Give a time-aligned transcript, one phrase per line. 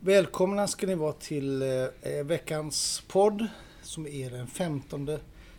[0.00, 3.46] Välkomna ska ni vara till eh, veckans podd
[3.82, 5.04] som är den 15,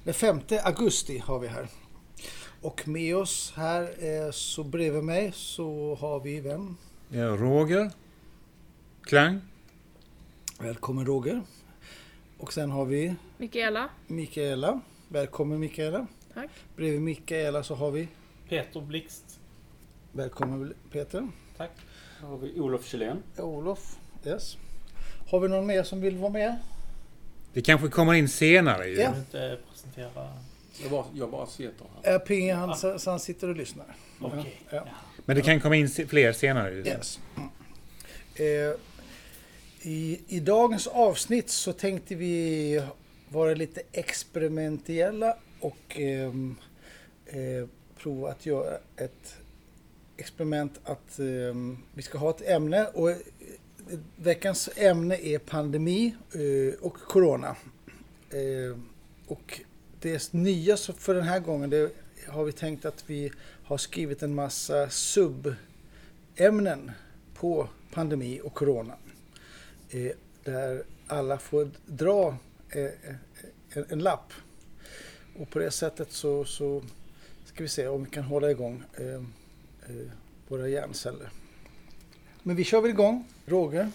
[0.04, 1.68] den 5 augusti har vi här.
[2.62, 6.78] Och med oss här eh, så bredvid mig så har vi vem?
[7.10, 7.92] Ja, Roger
[9.04, 9.42] Klang.
[10.60, 11.42] Välkommen Roger.
[12.38, 13.90] Och sen har vi Mikaela.
[14.08, 14.82] Mikaela.
[15.08, 16.08] Välkommen Mikaela.
[16.34, 16.50] Tack.
[16.76, 18.08] Bredvid Mikaela så har vi
[18.50, 19.40] Peter Blixt.
[20.12, 21.28] Välkommen Peter.
[21.58, 21.72] Tack.
[22.22, 23.24] Då har vi Olof Kjellén.
[23.38, 23.99] Olof.
[24.26, 24.58] Yes.
[25.30, 26.56] Har vi någon mer som vill vara med?
[27.54, 28.96] Det kanske kommer in senare ju.
[28.96, 29.02] Ja.
[29.02, 30.28] Jag inte presentera...
[30.82, 32.14] Jag bara, jag bara sitter här.
[32.14, 33.86] Äh, Pinge han, så, så han sitter och lyssnar.
[34.22, 34.62] Okej.
[34.70, 34.88] Ja.
[35.26, 36.86] Men det kan komma in fler senare ju.
[36.86, 37.20] Yes.
[38.36, 38.46] Eh,
[39.82, 42.82] i, I dagens avsnitt så tänkte vi
[43.30, 46.56] vara lite experimentella och ehm,
[47.26, 49.36] eh, prova att göra ett
[50.18, 53.18] experiment att ehm, vi ska ha ett ämne och eh,
[54.16, 57.56] veckans ämne är pandemi eh, och corona.
[58.30, 58.78] Eh,
[59.28, 59.62] och
[60.00, 61.92] det nya för den här gången det
[62.28, 63.32] har vi tänkt att vi
[63.64, 66.92] har skrivit en massa subämnen
[67.34, 68.94] på pandemi och corona.
[69.90, 70.12] Eh,
[70.44, 72.38] där alla får dra
[72.70, 72.90] eh,
[73.70, 74.34] en, en lapp.
[75.38, 76.84] Och på det sättet så, så
[77.46, 79.24] ska vi se om vi kan hålla igång eh,
[79.90, 80.12] eh,
[80.48, 81.30] våra hjärnceller.
[82.50, 83.26] Men vi kör väl igång.
[83.46, 83.90] Roger,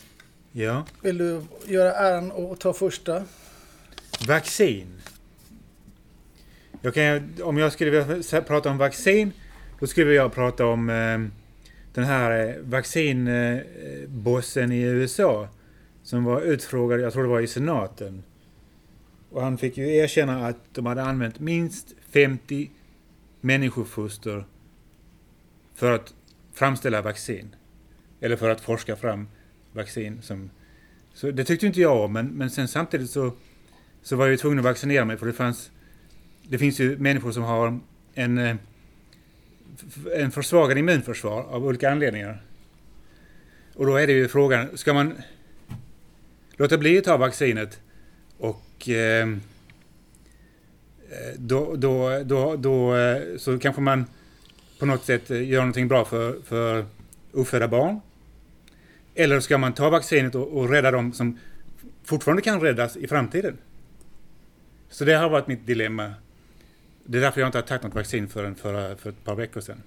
[0.53, 0.87] Ja.
[1.03, 3.25] vill du göra äran och ta första?
[4.29, 4.87] Vaccin.
[6.83, 9.33] Jag kan, om jag skulle vilja sä- prata om vaccin,
[9.81, 11.19] då skulle jag prata om eh,
[11.95, 15.49] den här eh, vaccinbossen i USA
[16.03, 18.23] som var utfrågad, jag tror det var i senaten.
[19.31, 22.71] Och han fick ju erkänna att de hade använt minst 50
[23.41, 24.45] människofoster
[25.75, 26.15] för att
[26.53, 27.55] framställa vaccin.
[28.21, 29.29] Eller för att forska fram
[29.73, 30.23] vaccin.
[30.23, 30.51] Som,
[31.15, 33.33] så det tyckte inte jag om, men, men sen samtidigt så
[34.05, 35.71] så var jag ju tvungen att vaccinera mig för det fanns...
[36.43, 37.81] Det finns ju människor som har
[38.15, 38.57] en, eh,
[40.15, 42.43] en försvagad immunförsvar av olika anledningar.
[43.75, 45.15] Och då är det ju frågan, ska man
[46.57, 47.81] låta bli att ta vaccinet
[48.39, 49.39] och eh, eh
[51.37, 54.05] då, då, då, då eh, så kanske man
[54.79, 56.87] på något sätt gör någonting bra för, för
[57.35, 58.01] ofödda barn.
[59.15, 61.39] Eller ska man ta vaccinet och, och rädda dem som
[62.05, 63.59] fortfarande kan räddas i framtiden?
[64.91, 66.15] Så det har varit mitt dilemma.
[67.05, 69.61] Det är därför jag inte har tagit något vaccin förrän för, för ett par veckor
[69.61, 69.83] sedan.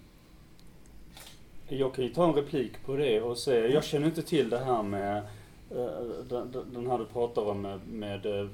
[1.68, 4.60] Jag kan ju ta en replik på det och säga, jag känner inte till det
[4.60, 5.18] här med
[5.72, 5.86] eh,
[6.74, 8.50] den, här du pratar om med, med,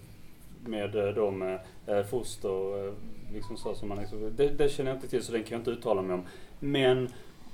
[0.65, 2.93] med eh, de eh, foster,
[3.33, 5.59] liksom så som man liksom- det, det känner jag inte till så den kan jag
[5.59, 6.23] inte uttala mig om.
[6.59, 7.09] Men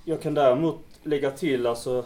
[0.05, 2.05] jag kan däremot lägga till alltså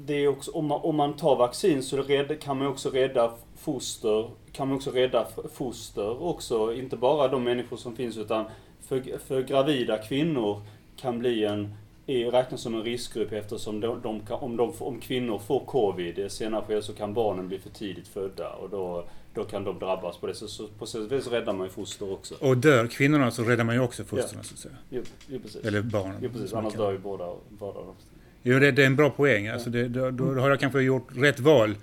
[0.00, 3.32] det är också, om, man, om man tar vaccin så rädd, kan man också rädda
[3.56, 8.44] foster, kan man också rädda foster också, inte bara de människor som finns utan
[8.80, 10.62] för, för gravida kvinnor
[10.96, 11.74] kan bli en,
[12.08, 16.18] är, räknas som en riskgrupp eftersom de, de kan, om, de, om kvinnor får covid
[16.18, 19.04] i senare skede så kan barnen bli för tidigt födda och då,
[19.34, 20.34] då kan de drabbas på det.
[20.34, 22.34] Så, så på så vis räddar man ju foster också.
[22.40, 24.74] Och dör kvinnorna så räddar man ju också fostren så att säga.
[24.90, 25.64] Jo, jo precis.
[25.64, 26.16] Eller barnen.
[26.22, 27.94] Jo precis, annars dör ju båda, båda de.
[28.42, 29.48] Jo, det, det är en bra poäng.
[29.48, 31.74] Alltså det, då, då har jag kanske gjort rätt val.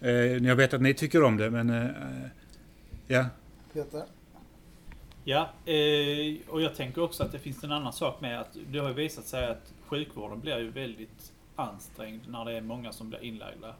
[0.00, 1.70] Eh, jag vet att ni tycker om det, men...
[1.70, 1.90] Eh,
[3.06, 3.26] ja.
[3.72, 4.02] Peter?
[5.26, 8.78] Ja, eh, och jag tänker också att det finns en annan sak med att det
[8.78, 13.08] har ju visat sig att sjukvården blir ju väldigt ansträngd när det är många som
[13.08, 13.74] blir inlagda.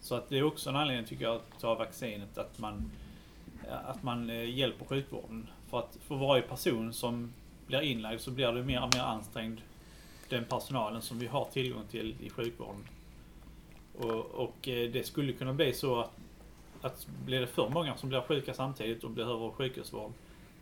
[0.00, 2.90] Så att det är också en anledning tycker jag att ta vaccinet, att man,
[3.86, 5.46] att man eh, hjälper sjukvården.
[5.70, 7.32] För att för varje person som
[7.66, 9.60] blir inlagd så blir det mer och mer ansträngd
[10.28, 12.88] den personalen som vi har tillgång till i sjukvården.
[13.98, 16.10] Och, och eh, det skulle kunna bli så att,
[16.80, 20.12] att blir det för många som blir sjuka samtidigt och behöver sjukhusvård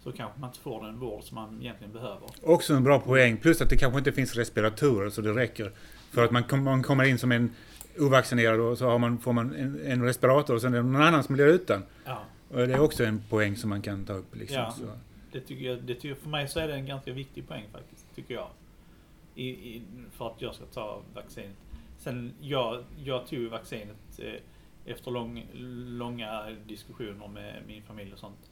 [0.04, 2.28] så kanske man inte får den vård som man egentligen behöver.
[2.42, 3.36] Också en bra poäng.
[3.36, 5.72] Plus att det kanske inte finns respiratorer så det räcker.
[6.10, 7.54] För att man, kom, man kommer in som en
[7.98, 11.02] ovaccinerad och så har man, får man en, en respirator och sen är det någon
[11.02, 11.82] annan som blir utan.
[12.04, 14.36] Ja, Och det är också en poäng som man kan ta upp.
[14.36, 14.58] Liksom.
[14.58, 14.70] Ja.
[14.70, 14.84] Så.
[15.32, 18.14] det tycker jag, det tycker, för mig så är det en ganska viktig poäng faktiskt,
[18.14, 18.48] tycker jag.
[19.34, 19.82] I, i,
[20.12, 21.56] för att jag ska ta vaccinet.
[21.98, 24.32] Sen, jag, jag tog vaccinet eh,
[24.92, 25.46] efter lång,
[25.98, 28.50] långa diskussioner med min familj och sånt.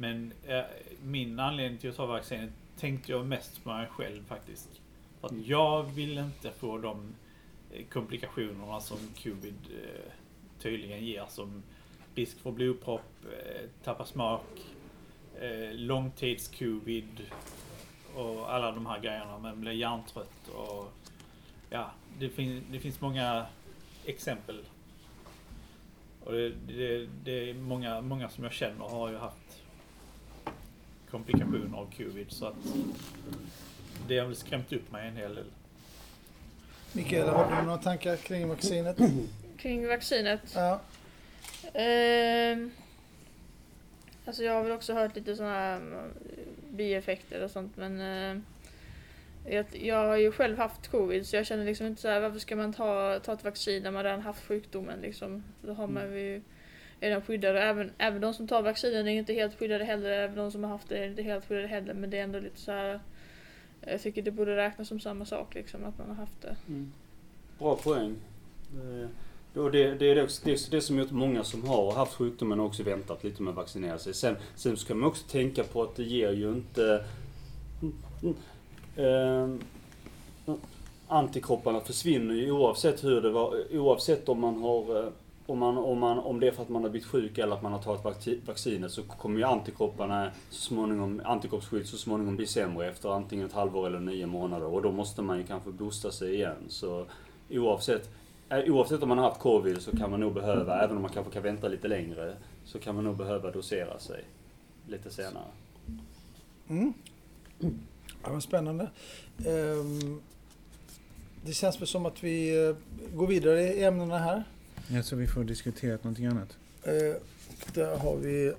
[0.00, 0.64] Men eh,
[1.02, 4.80] min anledning till att ta vaccinet tänkte jag mest på mig själv faktiskt.
[5.20, 7.14] För att jag vill inte få de
[7.72, 10.12] eh, komplikationerna som covid eh,
[10.58, 11.62] tydligen ger som
[12.14, 14.60] risk för blodpropp, eh, tappa smak,
[15.40, 17.26] eh, långtids-covid
[18.14, 19.38] och alla de här grejerna.
[19.38, 20.92] Man blir hjärntrött och
[21.70, 23.46] ja, det, fin- det finns många
[24.04, 24.64] exempel
[26.24, 29.47] Och det, det, det är många, många som jag känner har ju haft
[31.10, 32.54] komplikationer av covid så att
[34.08, 35.44] det har väl skrämt upp mig en hel del.
[36.92, 38.98] Mikaela, har du några tankar kring vaccinet?
[39.58, 40.40] Kring vaccinet?
[40.54, 40.80] Ja.
[41.72, 42.70] Ehm,
[44.24, 46.04] alltså jag har väl också hört lite sådana här eh,
[46.70, 48.42] bieffekter och sånt men eh,
[49.54, 52.38] jag, jag har ju själv haft covid så jag känner liksom inte så här varför
[52.38, 55.44] ska man ta, ta ett vaccin när man redan haft sjukdomen liksom.
[55.62, 56.42] Då har man ju
[57.00, 57.62] redan skyddade.
[57.62, 60.10] Även, även de som tar vaccinen är inte helt skyddade heller.
[60.10, 61.94] Även de som har haft det är inte helt skyddade heller.
[61.94, 63.00] Men det är ändå lite så här.
[63.80, 66.56] Jag tycker det borde räknas som samma sak liksom att man har haft det.
[66.68, 66.92] Mm.
[67.58, 68.16] Bra poäng.
[69.52, 72.14] Det, och det, det, är det, det, är det som gjort många som har haft
[72.14, 74.14] sjukdomen och också väntat lite med att vaccinera sig.
[74.14, 77.04] Sen, sen ska man också tänka på att det ger ju inte...
[78.96, 79.48] Eh,
[81.08, 85.10] antikropparna försvinner ju oavsett hur det var, oavsett om man har eh,
[85.48, 87.62] om, man, om, man, om det är för att man har blivit sjuk eller att
[87.62, 92.88] man har tagit vaccinet så kommer ju antikropparna så småningom, antikroppsskydd så småningom bli sämre
[92.88, 96.34] efter antingen ett halvår eller nio månader och då måste man ju kanske boosta sig
[96.34, 96.56] igen.
[96.68, 97.06] Så
[97.50, 98.10] oavsett,
[98.48, 101.10] eh, oavsett om man har haft covid så kan man nog behöva, även om man
[101.10, 104.24] kanske kan vänta lite längre, så kan man nog behöva dosera sig
[104.86, 105.48] lite senare.
[106.68, 106.92] Mm.
[108.22, 108.90] Ja, vad spännande.
[109.46, 110.22] Um,
[111.44, 112.76] det känns väl som att vi eh,
[113.16, 114.44] går vidare i ämnena här.
[114.90, 116.56] Jag tror vi får diskutera någonting annat.
[116.86, 117.16] Uh,
[117.74, 118.52] där har vi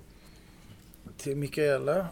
[1.18, 2.08] till Mikaela.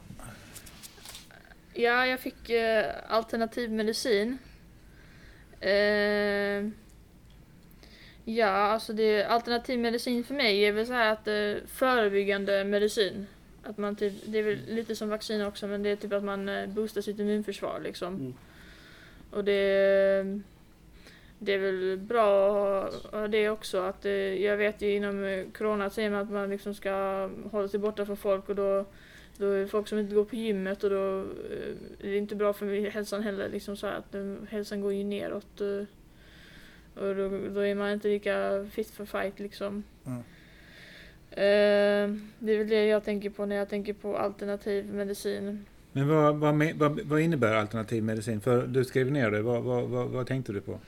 [1.74, 4.38] Ja, jag fick uh, alternativ medicin.
[5.66, 6.70] Uh,
[8.26, 13.28] ja, alltså det, alternativ medicin för mig är väl så här att uh, förebyggande medicin.
[13.64, 16.24] Att man typ, det är väl lite som vaccin också men det är typ att
[16.24, 18.16] man boostar sitt immunförsvar liksom.
[18.16, 18.34] Mm.
[19.32, 20.42] Och det
[21.40, 22.90] det är väl bra
[23.30, 24.06] det också att
[24.40, 28.18] jag vet ju inom corona säger man att man liksom ska hålla sig borta från
[28.18, 28.86] folk och då
[29.38, 31.26] då är det folk som inte går på gymmet och då
[32.00, 34.16] är det inte bra för hälsan heller liksom så att
[34.50, 35.62] hälsan går ju neråt
[37.00, 39.84] och då, då är man inte lika fit for fight liksom.
[40.06, 40.24] Mm.
[42.40, 45.66] Det är väl det jag tänker på när jag tänker på alternativ medicin.
[45.92, 48.42] Men vad, vad, vad, vad innebär alternativ medicin?
[48.42, 50.80] För du skrev ner det, vad, vad, vad tänkte du på?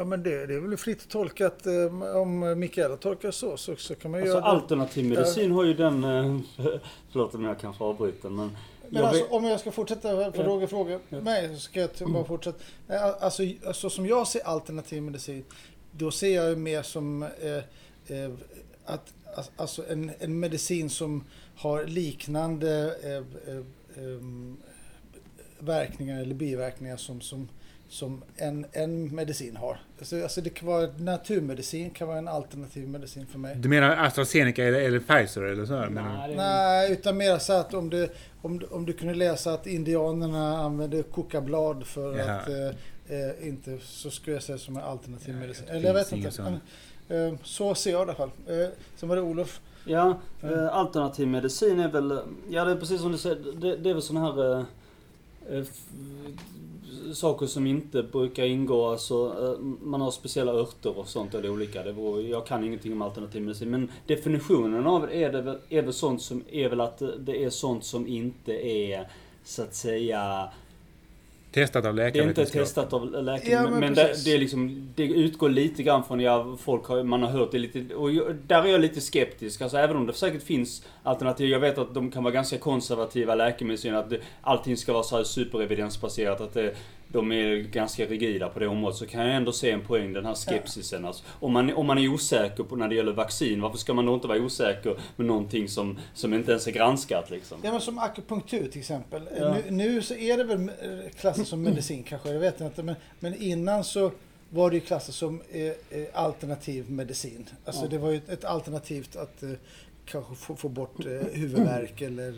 [0.00, 1.66] Ja men det, det är väl fritt tolkat.
[1.66, 5.74] Eh, om Mikaela tolkar så, så, så kan man alltså, göra Alternativ medicin har ju
[5.74, 6.04] den...
[6.04, 6.38] Eh,
[7.12, 8.56] förlåt om jag kanske avbryter men...
[8.88, 11.20] Men alltså, om jag ska fortsätta, för Roger frågar ja.
[11.20, 12.24] mig, så ska jag bara mm.
[12.24, 12.58] fortsätta.
[13.20, 15.44] Alltså, alltså som jag ser alternativ medicin,
[15.92, 18.30] då ser jag mer som eh, eh,
[18.84, 19.12] att,
[19.56, 21.24] alltså en, en medicin som
[21.56, 24.20] har liknande eh, eh,
[25.58, 27.48] verkningar eller biverkningar som, som
[27.90, 29.80] som en, en medicin har.
[29.98, 33.56] Alltså, alltså det kan vara naturmedicin, kan vara en alternativ medicin för mig.
[33.56, 35.86] Du menar AstraZeneca eller, eller Pfizer eller så?
[35.86, 38.08] Nej, Nej, utan mer så att om du,
[38.42, 42.32] om, om du kunde läsa att indianerna använde kokablad för Jaha.
[42.32, 45.68] att eh, eh, inte, så skulle jag säga som en alternativ ja, medicin.
[45.68, 46.42] Eller jag vet inte.
[47.08, 48.30] Men, eh, så ser jag det i alla fall.
[48.46, 49.60] Eh, sen var det Olof.
[49.84, 52.20] Ja, eh, alternativ medicin är väl,
[52.50, 54.64] ja det är precis som du säger, det, det är väl sån här eh,
[55.50, 55.64] eh
[57.14, 61.82] saker som inte brukar ingå, alltså eh, man har speciella örter och sånt eller olika.
[61.82, 63.70] Det beror, jag kan ingenting om alternativ medicin.
[63.70, 67.44] Men definitionen av det är, det väl, är väl sånt som, är väl att det
[67.44, 69.08] är sånt som inte är
[69.44, 70.48] så att säga
[71.52, 72.22] Testat av läkare?
[72.22, 73.52] Det är inte testat av läkare.
[73.52, 77.02] Ja, men, men det, det, är liksom, det utgår lite grann från, ja, folk har,
[77.02, 79.60] man har hört det lite, och jag, där är jag lite skeptisk.
[79.60, 81.48] Alltså även om det säkert finns alternativ.
[81.48, 85.16] Jag vet att de kan vara ganska konservativa läkemediciner, att det, allting ska vara så
[85.16, 86.40] här superevidensbaserat.
[86.40, 86.74] Att det,
[87.12, 90.26] de är ganska rigida på det området så kan jag ändå se en poäng, den
[90.26, 91.04] här skepsisen.
[91.04, 94.06] Alltså, om, man, om man är osäker på när det gäller vaccin, varför ska man
[94.06, 97.60] då inte vara osäker med någonting som, som inte ens är granskat liksom?
[97.62, 99.28] Ja men som akupunktur till exempel.
[99.38, 99.54] Ja.
[99.54, 100.70] Nu, nu, så är det väl
[101.20, 102.82] klassat som medicin kanske, jag vet inte.
[102.82, 104.10] Men, men innan så
[104.50, 105.74] var det ju klassat som eh, eh
[106.12, 107.48] alternativ medicin.
[107.64, 107.88] Alltså ja.
[107.88, 109.50] det var ju ett alternativt att eh,
[110.04, 112.34] kanske få, få bort eh, huvudvärk eller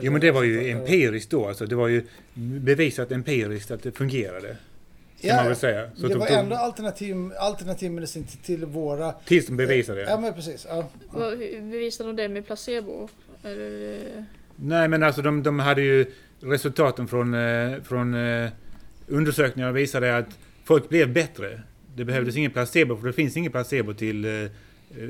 [0.00, 1.48] Jo men det var ju empiriskt då.
[1.48, 4.56] Alltså, det var ju bevisat empiriskt att det fungerade.
[5.20, 5.90] Ja, man väl säga.
[5.96, 9.12] Så det var ändå alternativ, alternativ medicin till, till våra...
[9.12, 10.10] Tills de bevisade det.
[10.10, 10.66] Ja men precis.
[10.68, 10.88] Ja.
[11.60, 13.08] Bevisade de det med placebo?
[13.44, 13.98] Eller?
[14.56, 16.06] Nej men alltså de, de hade ju
[16.40, 18.50] resultaten från, eh, från eh,
[19.06, 21.60] undersökningar visade att folk blev bättre.
[21.96, 24.50] Det behövdes ingen placebo för det finns ingen placebo till eh, Eh,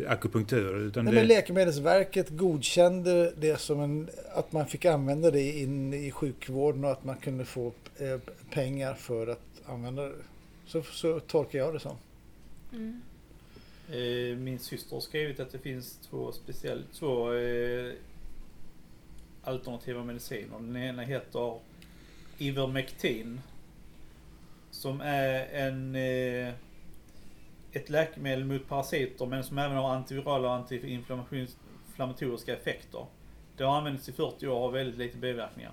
[0.09, 0.77] akupunktur.
[0.77, 1.21] Utan Nej, det...
[1.21, 6.91] men Läkemedelsverket godkände det som en, att man fick använda det in i sjukvården och
[6.91, 8.21] att man kunde få eh,
[8.51, 10.15] pengar för att använda det.
[10.67, 11.97] Så, så tolkar jag det som.
[12.73, 13.01] Mm.
[13.93, 17.93] Eh, min syster har skrivit att det finns två speciella, två eh,
[19.43, 20.59] alternativa mediciner.
[20.61, 21.59] Den ena heter
[22.39, 23.41] Ivermectin.
[24.71, 26.55] Som är en, eh,
[27.73, 33.07] ett läkemedel mot parasiter men som även har antivirala och antiinflammatoriska effekter.
[33.57, 35.73] Det har använts i 40 år och har väldigt lite biverkningar.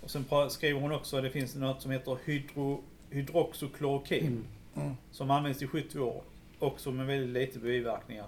[0.00, 4.44] Och sen skriver hon också att det finns något som heter hydro, hydroxychloroquin.
[4.76, 4.96] Mm.
[5.10, 6.22] Som används i 70 år.
[6.58, 8.26] Också med väldigt lite biverkningar.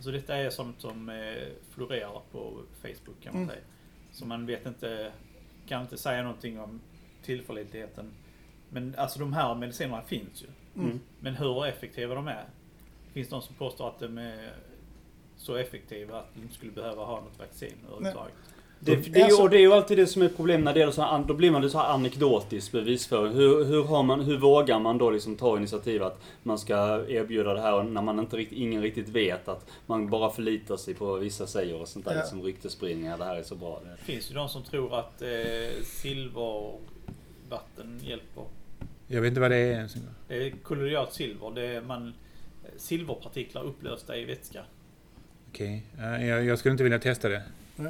[0.00, 1.34] Så detta är sånt som eh,
[1.70, 3.48] florerar på Facebook kan man Mm.
[3.54, 3.64] säga.
[4.12, 5.12] Så man vet inte,
[5.68, 6.80] kan inte säga någonting om
[7.22, 8.10] tillförlitligheten.
[8.68, 10.46] Men alltså de här medicinerna finns ju.
[10.76, 11.00] Mm.
[11.20, 12.44] Men hur effektiva de är.
[13.06, 14.52] Det finns de som påstår att de är
[15.36, 18.34] så effektiva att inte skulle behöva ha något vaccin överhuvudtaget.
[18.84, 20.80] Det, det, är ju- och det är ju alltid det som är problem när det
[20.80, 23.32] gäller så här, då blir man så här anekdotisk bevisföring.
[23.32, 26.74] Hur, hur, har man, hur vågar man då liksom ta initiativ att man ska
[27.08, 30.94] erbjuda det här när man inte riktigt, ingen riktigt vet att man bara förlitar sig
[30.94, 32.20] på vad vissa säger och sånt där Ja.
[32.20, 33.18] liksom ryktesspridningar.
[33.18, 33.80] Det här är så bra.
[33.84, 33.90] Det.
[33.90, 35.28] Det finns ju de som tror att eh,
[35.84, 38.44] silvervatten hjälper.
[39.06, 39.96] Jag vet inte vad det är ens.
[39.96, 40.14] en gång.
[40.28, 41.50] Det är kolloidalt silver.
[41.54, 42.14] Det är man,
[42.76, 44.60] silverpartiklar upplösta i vätska.
[45.50, 45.82] Okej.
[45.98, 47.42] Ja, jag, jag skulle inte vilja testa det.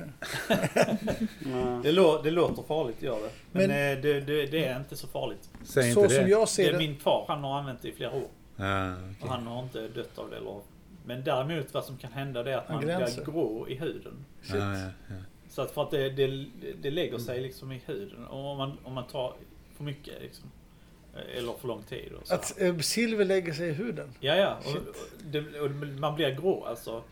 [1.82, 3.30] Det, lå, det låter farligt, gör det.
[3.52, 5.50] Men, Men- eh, det, det, det är inte så farligt.
[5.64, 6.30] Säg Så inte som det.
[6.30, 6.78] jag Det ser är det.
[6.78, 8.28] min far, han har använt det i flera år.
[8.56, 9.28] Ah, Och okej.
[9.28, 10.36] han har inte dött av det.
[10.36, 10.60] Eller,
[11.06, 14.24] men däremot vad som kan hända det är att Han man blir grå i huden.
[14.50, 14.76] Ah, ja,
[15.08, 15.14] ja.
[15.48, 16.44] Så att för att det, det,
[16.82, 18.26] det lägger sig liksom i huden.
[18.26, 19.34] Och om man, om man tar
[19.76, 20.50] för mycket liksom.
[21.14, 22.12] Eh, Eller för lång tid.
[22.12, 22.34] Och så.
[22.34, 24.08] Att eh, silver lägger sig i huden.
[24.20, 24.58] Ja, ja.
[24.64, 24.96] Och, och,
[25.30, 27.02] det, och man blir grå, alltså.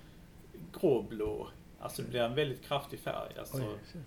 [0.80, 1.48] Gråblå.
[1.80, 3.32] Alltså det blir en väldigt kraftig färg.
[3.38, 4.00] Alltså, Oj,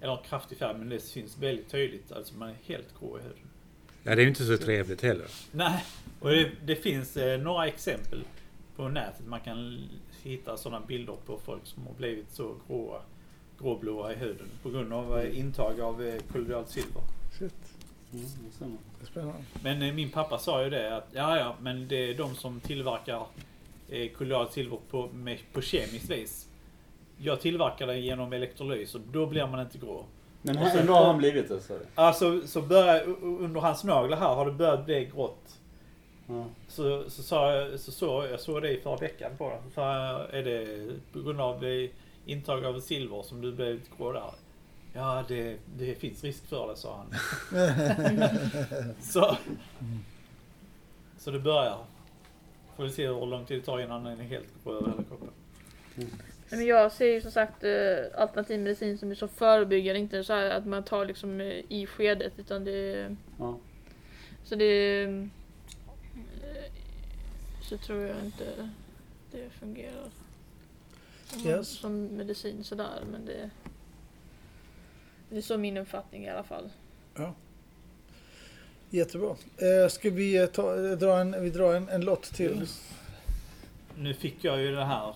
[0.00, 2.12] eller en kraftig färg, men det syns väldigt tydligt.
[2.12, 3.38] Alltså man är helt grå i huden.
[4.02, 5.26] ja, det är ju inte så trevligt heller.
[5.52, 5.84] Nej,
[6.20, 8.24] och det, det finns eh, några exempel
[8.76, 9.26] på nätet.
[9.26, 9.88] Man kan
[10.22, 13.00] hitta sådana bilder på folk som har blivit så gråa,
[13.58, 17.02] gråblåa i huden på grund av eh, intag av eh, kolloidalt silver.
[17.38, 17.75] Shit.
[18.12, 18.76] Mm, det stämmer.
[19.02, 19.44] Spännande.
[19.62, 22.60] Men eh, min pappa sa ju det att ja, ja, men det är de som
[22.60, 23.26] tillverkar
[23.90, 26.48] eh, kolloidalt silver på, med, på kemiskt vis.
[27.18, 30.04] Jag tillverkar det genom elektrolys och då blir man inte grå.
[30.42, 31.60] Men Och sen- ändå har han blivit det.
[31.60, 31.78] Så.
[31.94, 35.58] Alltså, så börjar, under hans naglar här har det börjat bli grått.
[36.28, 36.44] Ja.
[36.68, 39.62] Så, så, sa jag, så såg jag såg det i förra veckan på den.
[39.68, 41.90] Så sa jag, är det på grund av eh,
[42.26, 44.30] intag av silver som du blev grå där?
[44.96, 47.14] Ja, det, det finns risk för det, sa han.
[49.02, 49.36] så,
[51.18, 51.78] så det börjar.
[52.76, 55.02] Får vi se hur lång tid det tar innan den är helt grå över hela
[55.02, 55.30] kroppen.
[56.50, 60.32] Men jag ser ju som sagt eh, alternativ medicin som är så förebyggande, inte så
[60.32, 63.58] här att man tar liksom eh, i skedet utan det Ja.
[64.44, 65.24] Så det eh,
[67.62, 68.68] så tror jag inte
[69.32, 70.10] det fungerar.
[71.26, 71.68] Som, Yes.
[71.68, 73.50] som medicin sådär men det
[75.30, 76.70] det är så min uppfattning i alla fall.
[78.90, 79.36] Jättebra.
[79.58, 82.66] Eh, ska vi eh, ta, eh, dra, en, vi drar en, en lott till?
[83.98, 85.14] Nu fick jag ju det här.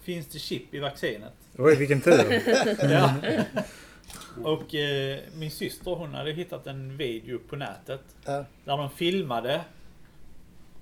[0.00, 1.32] Finns det chip i vaccinet?
[1.58, 2.42] Oj, vilken tur.
[2.92, 3.14] Ja.
[4.44, 8.44] Och eh, min syster hon hade hittat en video på nätet Ja.
[8.64, 9.60] där de filmade.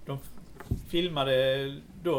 [0.07, 0.19] De
[0.89, 2.19] filmade då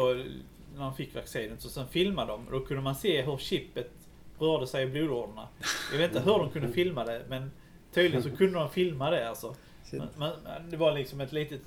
[0.76, 2.46] när de fick vaccinet och sen filmade de.
[2.46, 3.90] Och då kunde man se hur chippet
[4.38, 5.48] rörde sig i blodådrorna.
[5.92, 7.50] Jag vet inte hur de kunde filma det men
[7.92, 9.54] tydligen så kunde de filma det alltså.
[9.92, 11.62] Men, men, det var liksom ett litet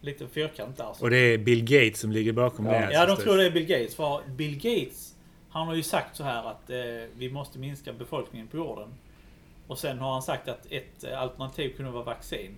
[0.00, 0.92] liten fyrkant där.
[0.94, 1.04] Så.
[1.04, 2.72] Och det är Bill Gates som ligger bakom Ja.
[2.72, 2.92] det.
[2.92, 3.24] Ja, de alltså.
[3.24, 3.96] tror det är Bill Gates.
[3.96, 5.14] För Bill Gates,
[5.50, 6.76] han har ju sagt så här att eh,
[7.16, 8.88] vi måste minska befolkningen på jorden.
[9.66, 12.54] Och sen har han sagt att ett eh, alternativ kunde vara vaccin.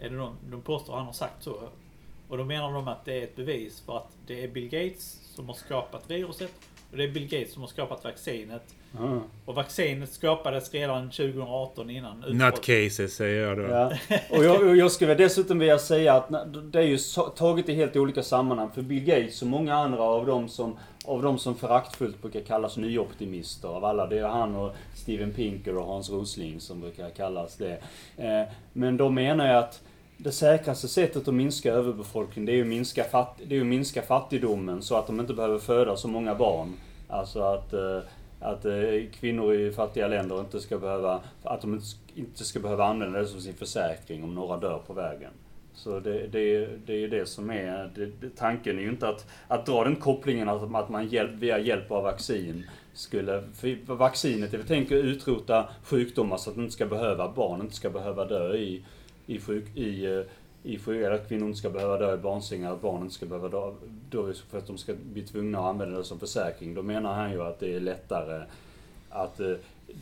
[0.00, 1.68] Är det de, de påstår han har sagt så.
[2.28, 5.20] Och då menar de att det är ett bevis för att det är Bill Gates
[5.34, 6.52] som har skapat viruset.
[6.90, 8.74] Och det är Bill Gates som har skapat vaccinet.
[8.98, 9.20] Ja.
[9.44, 13.62] Och vaccinet skapades redan 2018 innan Nutcases säger jag då.
[13.62, 13.92] Ja.
[14.30, 16.28] Och jag, och jag skulle dessutom vilja säga att
[16.72, 16.98] det är ju
[17.36, 18.70] taget i helt olika sammanhang.
[18.74, 22.76] För Bill Gates och många andra av dem som, av dem som föraktfullt brukar kallas
[22.76, 24.06] nyoptimister av alla.
[24.06, 27.78] Det är han och Steven Pinker och Hans Rosling som brukar kallas det.
[28.16, 28.42] Eh,
[28.72, 29.82] Men de menar ju att
[30.20, 33.66] det säkraste sättet att minska överbefolkning det är ju att minska, fatt, det är att
[33.66, 36.72] minska fattigdomen så att de inte behöver föda så många barn.
[37.08, 37.98] Alltså att, eh,
[38.40, 38.72] att eh,
[39.20, 41.80] kvinnor i fattiga länder inte ska behöva, att de
[42.14, 45.30] inte- ska behöva använda det som sin försäkring om några dör på vägen.
[45.74, 49.08] Så det, det, det är ju det som är, det, det, tanken är ju inte
[49.08, 53.94] att, att dra den kopplingen att, att man hjälp, via hjälp av vaccin skulle, för
[53.94, 57.90] vaccinet är tänkt att utrota sjukdomar så att det inte ska behöva, barn inte ska
[57.90, 58.84] behöva dö i,
[59.28, 60.20] i, sjuk, i, eh,
[60.62, 63.48] i sjuka, att kvinnor inte ska behöva dö i barnsängar, att barn inte ska behöva
[64.10, 66.74] dö, för att de ska bli tvungna att använda det som försäkring.
[66.74, 68.42] Då menar han ju att det är lättare
[69.10, 69.52] att eh,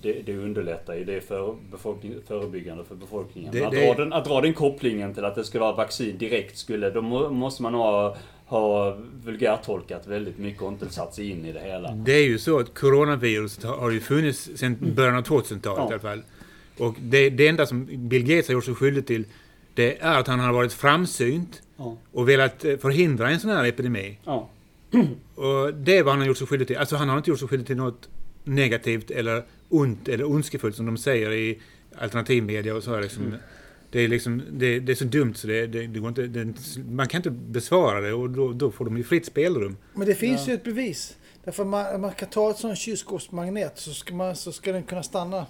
[0.03, 1.05] det, det underlättar ju.
[1.05, 3.53] Det är för befolkning, förebyggande för befolkningen.
[3.53, 6.19] Det- att, det- Dra den, att dra den kopplingen till att det ska vara vaccin
[6.19, 8.17] direkt skulle, då må, måste man ha,
[8.47, 11.93] ha vulgärtolkat väldigt mycket och inte satt sig in i det hela.
[11.93, 15.89] Det är ju så att coronaviruset har, har ju funnits sedan början av 2000-talet Ja.
[15.91, 16.23] i alla fall.
[16.79, 19.25] Och det, det enda som Bill Gates har gjort sig skyldig till
[19.75, 21.97] det är att han har varit framsynt Ja.
[22.13, 24.19] och velat eh, förhindra en sån här epidemi.
[24.25, 24.51] Ja.
[25.35, 26.77] Och det är vad han har gjort sig skyldig till.
[26.77, 28.09] Alltså han har inte gjort sig skyldig till något
[28.45, 31.59] negativt eller ont eller ondskefullt som de säger i
[31.99, 33.35] alternativmedia och så här liksom.
[33.91, 36.55] Det är liksom, det, det är så dumt så det, det, det går inte, det,
[36.91, 39.77] man kan inte besvara det och då, då får de ju fritt spelrum.
[39.95, 40.49] Men det finns Ja.
[40.49, 41.17] ju ett bevis.
[41.45, 45.03] Därför man, man kan ta ett sånt kylskåpsmagnet så ska, man, så ska den kunna
[45.03, 45.47] stanna.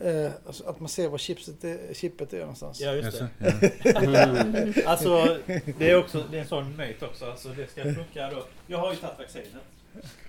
[0.00, 2.80] Eh, alltså att man ser var chipset är, chippet är någonstans.
[2.80, 3.90] Ja, just Alltså, det.
[3.94, 4.00] ja.
[4.26, 4.72] Mm.
[4.86, 5.38] Alltså,
[5.78, 7.24] det är också det är en sån myt också.
[7.24, 8.44] Alltså, det ska funka då.
[8.66, 9.48] Jag har ju tagit vaccinet.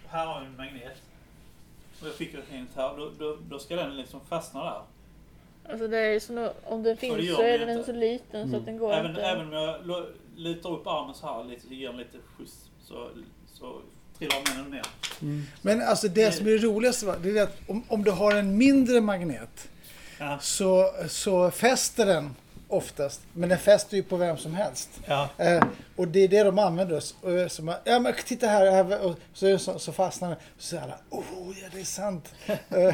[0.08, 0.98] Här har jag en magnet.
[2.02, 2.98] Och jag fick vaccinet här.
[2.98, 4.82] Då, då, då ska den liksom fastna där.
[5.72, 7.84] Alltså det är så nå- om den finns gör så är den inte.
[7.84, 8.56] så liten så Mm.
[8.60, 9.22] att den går Även, inte.
[9.22, 10.06] även om jag
[10.36, 12.70] lutar upp armen så här lite, så ger den lite skjuts.
[12.84, 13.10] Så,
[13.54, 13.82] så
[14.18, 14.82] trillar den ner.
[15.62, 18.36] Men alltså det som är det roligaste va, det är att om, om du har
[18.36, 19.70] en mindre magnet
[20.20, 20.38] Ja.
[20.42, 22.36] så, så fäster den
[22.68, 23.22] oftast.
[23.34, 24.90] Men den fäster ju på vem som helst.
[25.06, 25.30] Ja.
[25.38, 25.64] Eh,
[25.96, 27.00] och det är det de använder.
[27.00, 27.16] Så,
[27.50, 30.38] så man, ja men titta här, här och så, så, så fastnar den.
[30.58, 31.24] Så säger alla, oh
[31.62, 32.34] ja det är sant.
[32.48, 32.94] Eh,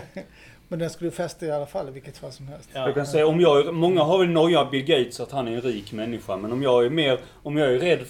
[0.68, 2.70] men den skulle fästa i alla fall i vilket fall som helst.
[2.74, 2.86] Ja.
[2.86, 5.62] Jag kan säga, om jag, många har väl noja Bill Gates att han är en
[5.62, 6.38] rik människa.
[6.38, 8.06] Men om jag är mer, om jag är rädd,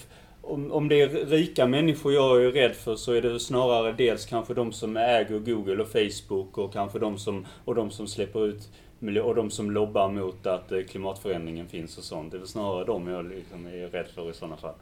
[0.53, 4.25] om, om det är rika människor jag är rädd för så är det snarare dels
[4.25, 8.47] kanske de som äger Google och Facebook och kanske de som, och de som släpper
[8.47, 8.69] ut
[9.23, 12.31] och de som lobbar mot att eh, klimatförändringen finns och sånt.
[12.31, 14.75] Det är väl snarare de jag liksom är rädd för i sådana fall.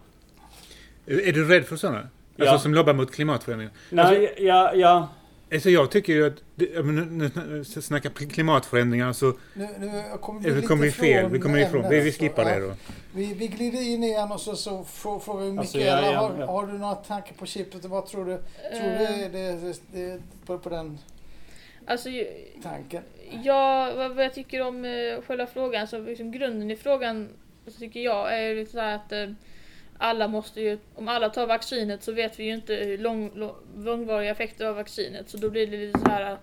[1.05, 2.07] Är du rädd för sådana?
[2.35, 2.45] Ja.
[2.45, 3.73] Alltså som lobbar mot klimatförändringen?
[3.89, 5.09] Nej, ja, ja.
[5.51, 6.43] Alltså jag tycker ju att,
[6.85, 11.29] nu snackar klimatförändringar så Nu, nu kommer vi kommer vi fel.
[11.29, 11.89] Vi kommer ifrån.
[11.89, 12.73] Vi, vi skippar det då.
[13.13, 16.45] Vi, vi glider in igen och så, så får, får vi Alltså, Mikaela, ja, ja,
[16.45, 17.85] har, har du några tankar på chippet?
[17.85, 18.37] Vad tror du?
[18.77, 20.97] Tror du Eh, det, det, det, på, på den
[21.85, 22.09] Alltså,
[22.63, 23.03] tanken?
[23.43, 27.29] Ja, vad, vad jag tycker om eh, själva frågan, så liksom grunden i frågan
[27.67, 29.29] så tycker jag är lite så här att eh,
[30.01, 33.55] alla måste ju, om alla tar vaccinet så vet vi ju inte hur lång, lång,
[33.77, 35.29] långvariga effekter av vaccinet.
[35.29, 36.37] Så då blir det lite så här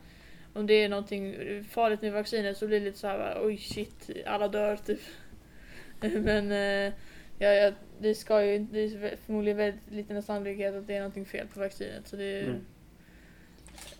[0.55, 1.35] om det är någonting
[1.71, 5.01] farligt med vaccinet så blir det lite så här oj shit, alla dör typ.
[6.01, 6.92] Men eh,
[7.38, 11.27] ja, ja, det ska ju, det är förmodligen väldigt liten sannolikhet att det är någonting
[11.27, 12.09] fel på vaccinet.
[12.09, 12.66] Så det, Mm.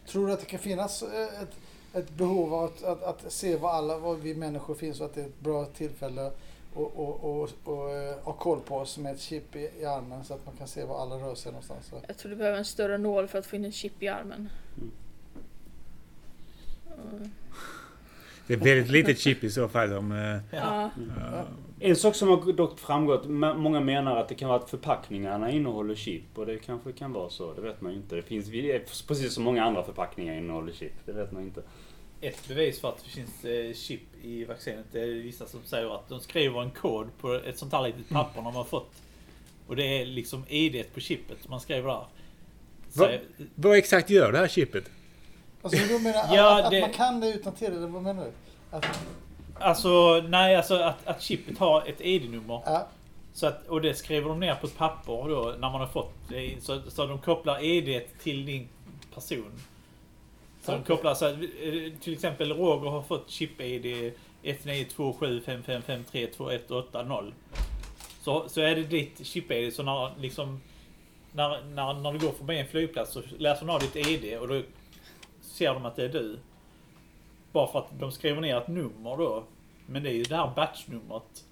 [0.07, 1.57] Tror du att det kan finnas eh, ett,
[1.95, 5.14] ett behov av att, att, att se vad alla, vad vi människor finns och att
[5.14, 6.40] det är ett bra tillfälle att
[6.77, 10.35] och, och, och, och, eh, ha koll på oss med ett chip i, armen så
[10.35, 11.93] att man kan se var alla rör sig någonstans?
[12.09, 14.49] Jag tror du behöver en större nål för att få in en chip i armen.
[14.79, 14.91] Mm.
[17.12, 17.31] Mm.
[18.47, 19.93] Det är väldigt litet chip i så fall.
[19.93, 20.91] Om, eh, Ja.
[21.21, 21.45] ja.
[21.81, 25.95] En sak som har dock framgått, många menar att det kan vara att förpackningarna innehåller
[25.95, 28.17] chip och det kanske kan vara så, det vet man ju inte.
[28.17, 28.47] Det finns
[29.07, 31.62] precis som många andra förpackningar innehåller chip, det vet man inte.
[32.20, 35.94] Ett bevis för att det finns eh, chip i vaccinet det är vissa som säger
[35.94, 38.90] att de skriver en kod på ett sånt här litet papper de har fått.
[39.66, 41.94] Och det är liksom ID på chippet man skriver där.
[41.94, 42.07] Va?
[42.90, 43.22] Säger-
[43.55, 44.85] Vad exakt gör det här chippet?
[45.62, 48.24] Alltså du menar Ja, att, att det- man kan det utan till eller vad menar
[48.24, 48.33] du?
[48.76, 48.87] Att,
[49.59, 52.62] Alltså, nej alltså att, att chippet har ett ID-nummer.
[52.66, 52.88] ja,
[53.33, 56.12] Så att, och det skriver de ner på ett papper då när man har fått
[56.29, 56.55] det.
[56.62, 58.68] Så, så de kopplar ID till din
[59.14, 59.52] person.
[60.72, 61.40] De kopplar så att, eh,
[62.00, 67.33] till exempel Roger har fått chip-ID 192755532180.
[68.22, 69.70] Så, så är det ditt chip-ID.
[69.74, 70.61] Så när, liksom,
[71.33, 74.48] när, när, när du går förbi en flygplats så läser de av ditt ID och
[74.48, 74.62] då
[75.40, 76.38] ser de att det är du.
[77.52, 79.44] Bara för att de skriver ner ett nummer då.
[79.87, 81.44] Men det är ju det här batchnumret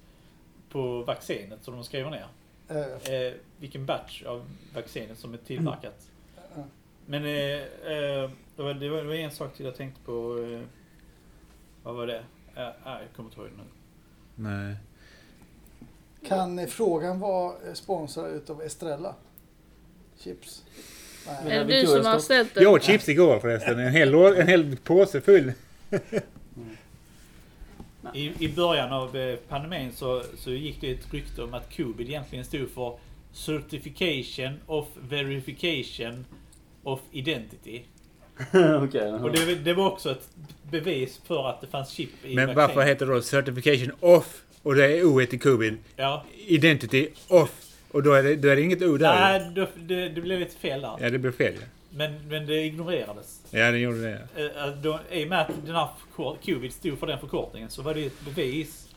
[0.69, 2.25] på vaccinet som de skriver ner.
[2.69, 6.07] eh, Eh, vilken batch av vaccinet som är tillverkat.
[7.05, 10.47] Men eh, eh, det, var, det var det en sak till jag tänkte på.
[10.51, 10.61] Eh,
[11.83, 12.23] vad var det?
[12.55, 13.69] Eh, jag kommer inte ihåg det nu.
[14.35, 14.75] Nej.
[16.27, 19.15] kan frågan vara eh, sponsrad utav Estrella?
[20.19, 20.63] Chips?
[21.27, 21.57] Är Nej.
[21.57, 22.63] det vi du som har ställt den?
[22.63, 23.79] Jag åt chips igår förresten.
[23.79, 25.51] En hel, lå- en hel påse full.
[28.13, 32.07] I, I början av eh, pandemin så, så gick det ett rykte om att Covid
[32.09, 32.97] egentligen stod för
[33.33, 36.25] Certification of Verification
[36.85, 37.81] of Identity.
[38.83, 39.11] Okej.
[39.13, 40.29] Och det, det var också ett
[40.71, 44.75] bevis för att det fanns chip i Men varför heter det då Certification of och
[44.75, 45.77] det är O i covid.
[45.95, 46.25] Ja.
[46.47, 47.51] Identity off.
[47.91, 49.15] Och då är det, då är det inget O där.
[49.15, 50.97] Nej, det, det, det blev lite fel där.
[50.99, 51.53] Ja, det blev fel.
[51.59, 51.65] ja.
[51.89, 53.41] Men, men det ignorerades.
[53.51, 54.43] Ja, det gjorde det.
[54.55, 55.87] Eh, Då, I och med att den här
[56.45, 58.89] covid stod för den förkortningen så var det ett bevis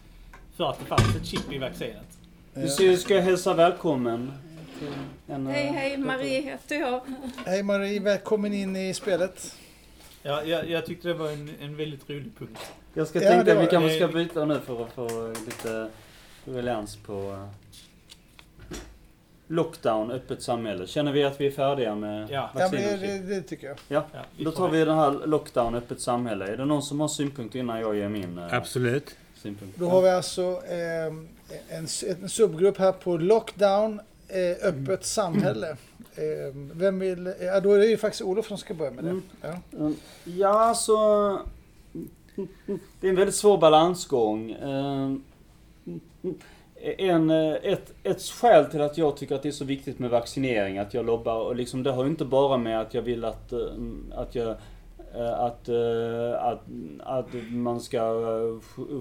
[0.56, 2.06] för att det fanns ett chip i vaccinet.
[2.54, 4.47] Du ser- ska jag hälsa välkommen eh,
[5.48, 7.00] Hej hej, Marie heter jag.
[7.46, 9.54] Hej Marie, välkommen in i spelet.
[10.22, 12.60] Ja, jag, jag tyckte det var en, en väldigt rolig punkt.
[12.94, 15.90] Jag ska Ja, tänka att vi kanske ska eh, byta nu för att få lite
[16.44, 17.48] relans på eh,
[19.48, 20.86] lockdown, öppet samhälle.
[20.86, 22.26] Känner vi att vi är färdiga med Ja.
[22.30, 23.00] Ja, men vaccinet?
[23.00, 23.76] det, det, det tycker jag.
[23.88, 26.46] Ja, Ja, då tar vi den här lockdown, öppet samhälle.
[26.52, 29.06] Är det någon som har synpunkter innan jag ger min eh, Absolut.
[29.06, 29.80] Då synpunkt?
[29.80, 31.06] har vi alltså eh,
[31.68, 31.86] en,
[32.22, 35.68] en subgrupp här på Lockdown, eh, öppet samhälle.
[36.14, 39.10] Eh, vem vill, ja då är det ju faktiskt Olof som ska börja med det.
[39.10, 39.22] Mm.
[39.40, 39.58] Ja.
[39.78, 40.98] Mm, Ja, så...
[43.00, 44.50] Det är en väldigt svår balansgång.
[44.50, 45.12] Eh,
[46.98, 50.10] En, eh, ett, ett skäl till att jag tycker att det är så viktigt med
[50.10, 53.24] vaccinering, att jag lobbar, och liksom, det har ju inte bara med att jag vill
[53.24, 53.58] att, eh,
[54.14, 54.48] att jag
[55.14, 56.60] eh, att, eh, att,
[57.00, 59.00] att man ska eh,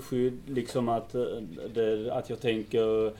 [0.00, 3.12] sky, liksom att, eh, att jag tänker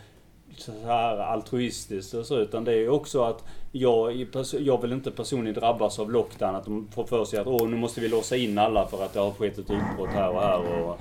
[0.57, 4.27] så här altruistiskt och så, utan det är också att jag,
[4.61, 7.77] jag vill inte personligen drabbas av lockdown, att de får för sig att åh, nu
[7.77, 10.83] måste vi låsa in alla för att det har skett ett utbrott här och här
[10.83, 10.99] och,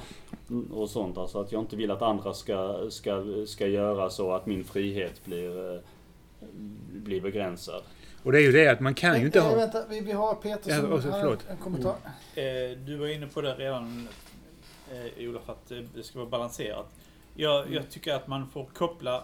[0.82, 1.18] och sånt.
[1.18, 5.26] Alltså att jag inte vill att andra ska, ska, ska göra så att min frihet
[5.26, 5.80] blir, eh,
[6.94, 7.82] blir begränsad.
[8.24, 9.56] Och det är ju det att man kan ju inte ha...
[9.56, 11.46] Vänta, vi, vi har Peter Ja, som och så- har en, förlåt.
[11.50, 11.96] en kommentar.
[12.36, 14.08] Eh, Du var inne på det redan,
[14.92, 16.86] eh, Olof, att det ska vara balanserat.
[17.36, 19.24] Jag, jag tycker att man får koppla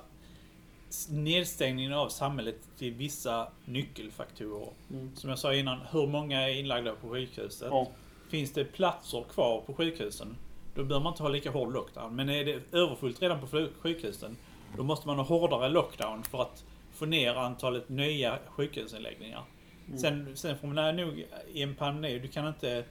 [1.10, 4.68] nedstängningen av samhället till vissa nyckelfaktorer.
[4.90, 5.16] Mm.
[5.16, 7.68] Som jag sa innan, hur många är inlagda på sjukhuset?
[7.72, 7.88] Ja.
[8.30, 10.38] Finns det platser kvar på sjukhusen?
[10.76, 12.16] Då bör man inte ha lika hård lockdown.
[12.16, 14.38] Men är det överfullt redan på sjukhusen,
[14.78, 19.44] då måste man ha hårdare lockdown för att få ner antalet nya sjukhusinläggningar.
[19.88, 20.00] Mm.
[20.00, 22.86] Sen, sen får man nog i en pandemi, du kan inte...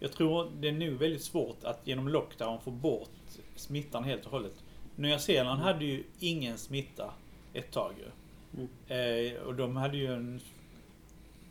[0.00, 3.10] Jag tror det är nog väldigt svårt att genom lockdown få bort
[3.56, 4.64] smittan helt och hållet.
[4.96, 7.12] Nya Zeeland hade ju ingen smitta
[7.54, 8.04] ett tag ju.
[8.96, 10.40] Eh, och de hade ju en,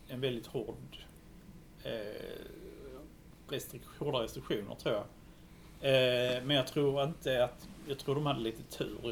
[0.07, 0.97] en väldigt hård
[1.83, 1.91] eh,
[3.49, 5.03] restrik- hårda restriktioner tror jag.
[5.81, 7.67] Eh, men jag tror inte att...
[7.87, 9.11] Jag tror de hade lite tur eh,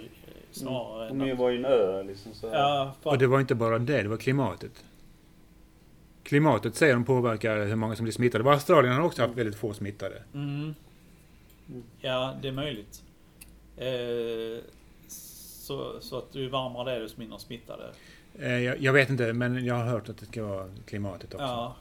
[0.51, 2.33] snarare De än att, var ju en ö liksom.
[2.33, 4.85] Så Ja, för Och det var inte bara det, det var klimatet.
[6.23, 8.43] Klimatet säger de påverkar hur många som blir smittade.
[8.43, 10.23] Bara Australien har också haft väldigt få smittade.
[10.33, 10.75] mm,
[11.69, 11.83] Mm.
[11.99, 13.03] ja, det är möjligt.
[13.77, 14.63] Eh,
[15.71, 17.93] så, så att du varmare det, desto mindre smittade.
[18.39, 21.43] Eh, Jag, jag vet inte, men jag har hört att det ska vara klimatet också.
[21.45, 21.75] Ja.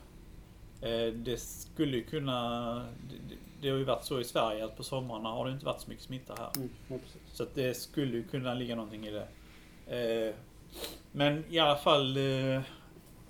[0.89, 2.75] Eh, det skulle ju kunna...
[2.75, 5.81] Det, det- har ju varit så i Sverige att på somrarna har det inte varit
[5.81, 6.51] så mycket smitta här.
[6.57, 6.97] Mm, ja.
[7.33, 9.27] Så att det skulle ju kunna ligga någonting i det.
[10.29, 10.35] Eh,
[11.13, 12.19] men i alla fall...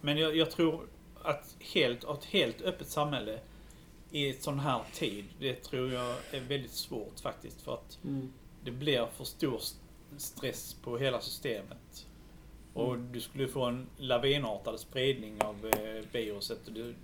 [0.00, 0.80] Men jag, jag tror
[1.22, 3.38] att helt, ett helt öppet samhälle
[4.10, 7.62] i ett sån här tid, det tror jag är väldigt svårt faktiskt.
[7.62, 8.32] För att Mm.
[8.64, 9.78] det blir för stor st-
[10.16, 12.06] stress på hela systemet.
[12.74, 16.58] Och du skulle få en lavinartad spridning av eh, viruset.
[16.66, 16.94] Du,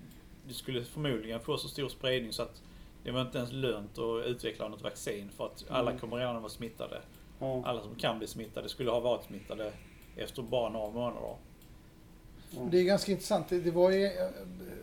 [0.49, 2.63] du skulle förmodligen få så stor spridning så att
[3.05, 6.01] det var inte ens lönt att utveckla något vaccin för att alla Mm.
[6.01, 7.01] kommer redan att vara smittade.
[7.39, 7.63] Ja.
[7.65, 9.73] Alla som kan bli smittade skulle ha varit smittade
[10.17, 11.37] efter bara några månader.
[12.71, 13.49] Det är ganska intressant.
[13.49, 14.11] Det, det, var ju,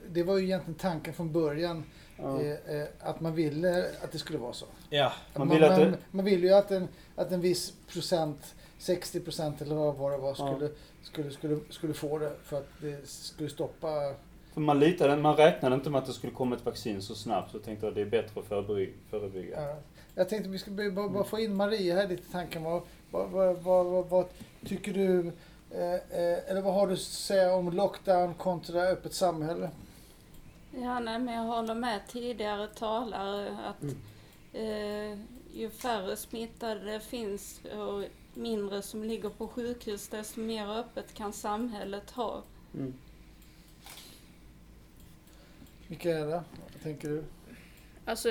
[0.09, 1.83] det var ju egentligen tanken från början
[2.17, 2.41] Ja.
[2.41, 4.65] eh, eh, att man ville att det skulle vara så.
[4.89, 7.73] Ja, Man, Man man, vill att man, man ville ju att en, att en viss
[7.93, 10.55] procent, 60 procent eller vad det var, Ja.
[10.55, 10.69] skulle,
[11.03, 14.13] skulle, skulle, skulle få det för att det skulle stoppa
[14.53, 17.51] För man litade, man räknade inte med att det skulle komma ett vaccin så snabbt.
[17.51, 18.93] Så tänkte jag att det är bättre att förebygga.
[19.09, 19.61] förebygga.
[19.61, 19.75] Ja.
[20.15, 22.63] Jag tänkte vi ska be- bara, bara få in Maria här lite i tanken.
[22.63, 24.25] Vad, vad, vad, vad
[24.65, 25.31] tycker du,
[25.71, 29.69] eh, eh, eller vad har du att säga om lockdown kontra öppet samhälle?
[30.81, 33.83] Ja, nej, men jag håller med tidigare talare att
[34.53, 35.19] eh,
[35.53, 41.33] ju färre smittade det finns och mindre som ligger på sjukhus, desto mer öppet kan
[41.33, 42.43] samhället ha.
[42.73, 42.93] Mm.
[45.87, 47.23] Mikaela, vad tänker du?
[48.05, 48.29] Alltså,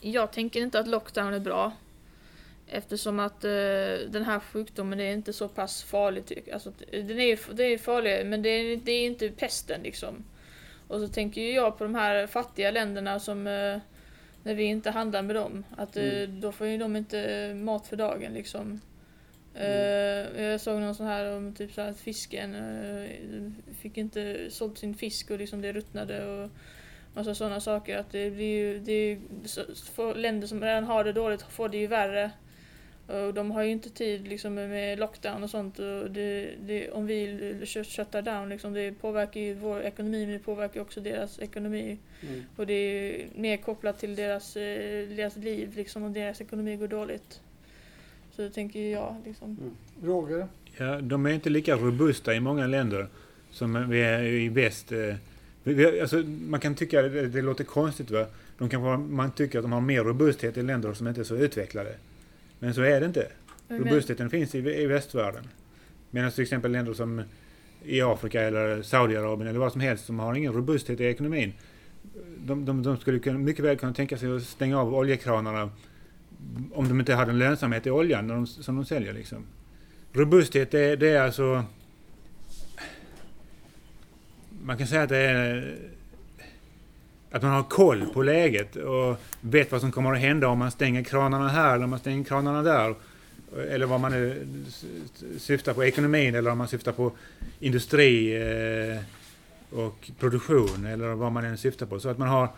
[0.00, 1.72] jag tänker inte att lockdown är bra.
[2.68, 3.50] Eftersom att eh,
[4.08, 6.26] den här sjukdomen är inte så pass farlig.
[6.26, 6.54] Tycker.
[6.54, 10.24] Alltså, den är, är farlig, men det är, det är inte pesten liksom.
[10.88, 13.78] Och så tänker ju jag på de här fattiga länderna som eh,
[14.42, 15.64] när vi inte handlar med dem.
[15.76, 18.80] Att eh, då får ju de inte mat för dagen liksom.
[19.54, 23.10] Eh, jag såg någon sån här om typ så att fisken eh,
[23.80, 26.50] fick inte sålt sin fisk och liksom det ruttnade och
[27.16, 27.98] Alltså sådana saker.
[27.98, 31.78] Att det blir ju, det är ju, länder som redan har det dåligt får det
[31.78, 32.30] ju värre.
[33.08, 35.78] Och de har ju inte tid liksom, med lockdown och sånt.
[35.78, 37.38] Och det, det, om vi
[37.84, 41.98] shuttar down, liksom, det påverkar ju vår ekonomi men det påverkar också deras ekonomi.
[42.28, 42.42] Mm.
[42.56, 46.88] Och det är mer kopplat till deras, eh, deras liv liksom, om deras ekonomi går
[46.88, 47.40] dåligt.
[48.36, 49.16] Så det tänker jag.
[49.26, 49.56] Liksom.
[49.60, 49.76] Mm.
[50.02, 50.46] Roger?
[50.76, 53.06] Ja, de är inte lika robusta i många länder
[53.50, 54.92] som vi är i väst.
[54.92, 55.14] eh.
[56.00, 56.16] Alltså,
[56.48, 58.10] man kan tycka att det, det låter konstigt.
[58.10, 58.26] Va?
[58.58, 61.24] De kan, vara- man tycker att de har mer robusthet i länder som inte är
[61.24, 61.94] så utvecklade.
[62.58, 63.28] Men så är det inte.
[63.68, 65.48] Robustheten finns i, i västvärlden.
[66.10, 67.22] Medan till exempel länder som
[67.84, 71.52] i Afrika eller Saudiarabien eller vad som helst som har ingen robusthet i ekonomin.
[72.38, 75.70] De, de, de skulle kunna, mycket väl kunna tänka sig att stänga av oljekranarna
[76.72, 79.12] om de inte hade en lönsamhet i oljan när de, som de säljer.
[79.12, 79.46] Liksom.
[80.12, 81.64] Robusthet det, det är alltså...
[84.62, 85.78] Man kan säga att det är
[87.30, 90.70] att man har koll på läget och vet vad som kommer att hända om man
[90.70, 92.94] stänger kranarna här eller om man stänger kranarna där.
[93.70, 94.46] Eller vad man nu
[95.38, 97.12] syftar på, ekonomin eller om man syftar på
[97.60, 99.00] industri eh,
[99.78, 102.00] och produktion eller vad man än syftar på.
[102.00, 102.48] Så att man har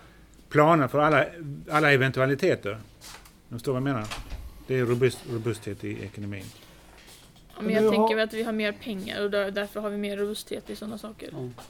[0.48, 1.24] planer för alla,
[1.70, 2.78] alla eventualiteter.
[3.48, 4.06] Du förstår vad jag menar?
[4.66, 6.44] Det är robust, robusthet i ekonomin.
[7.60, 10.16] Men jag tänker har- att vi har mer pengar och där, därför har vi mer
[10.16, 11.28] robusthet i sådana saker.
[11.32, 11.62] Ja.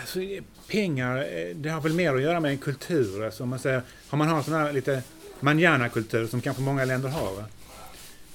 [0.00, 0.20] Alltså,
[0.68, 3.24] pengar, eh, det har väl mer att göra med en kultur.
[3.24, 5.02] Alltså, om man säger, har man har en sån här lite
[5.40, 7.44] manjana-kultur som kanske många länder har.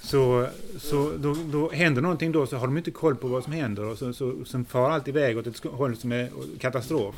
[0.02, 3.54] Så, så då, då händer någonting då så har de inte koll på vad som
[3.54, 6.30] händer och så, så, så far allt iväg åt ett håll som är
[6.60, 7.16] katastrof.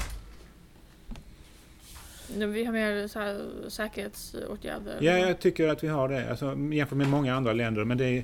[2.38, 4.98] Vi har mer så här, säkerhetsåtgärder.
[5.00, 6.30] Ja, jag tycker att vi har det.
[6.30, 7.84] Alltså, jämfört med många andra länder.
[7.84, 8.24] Men det,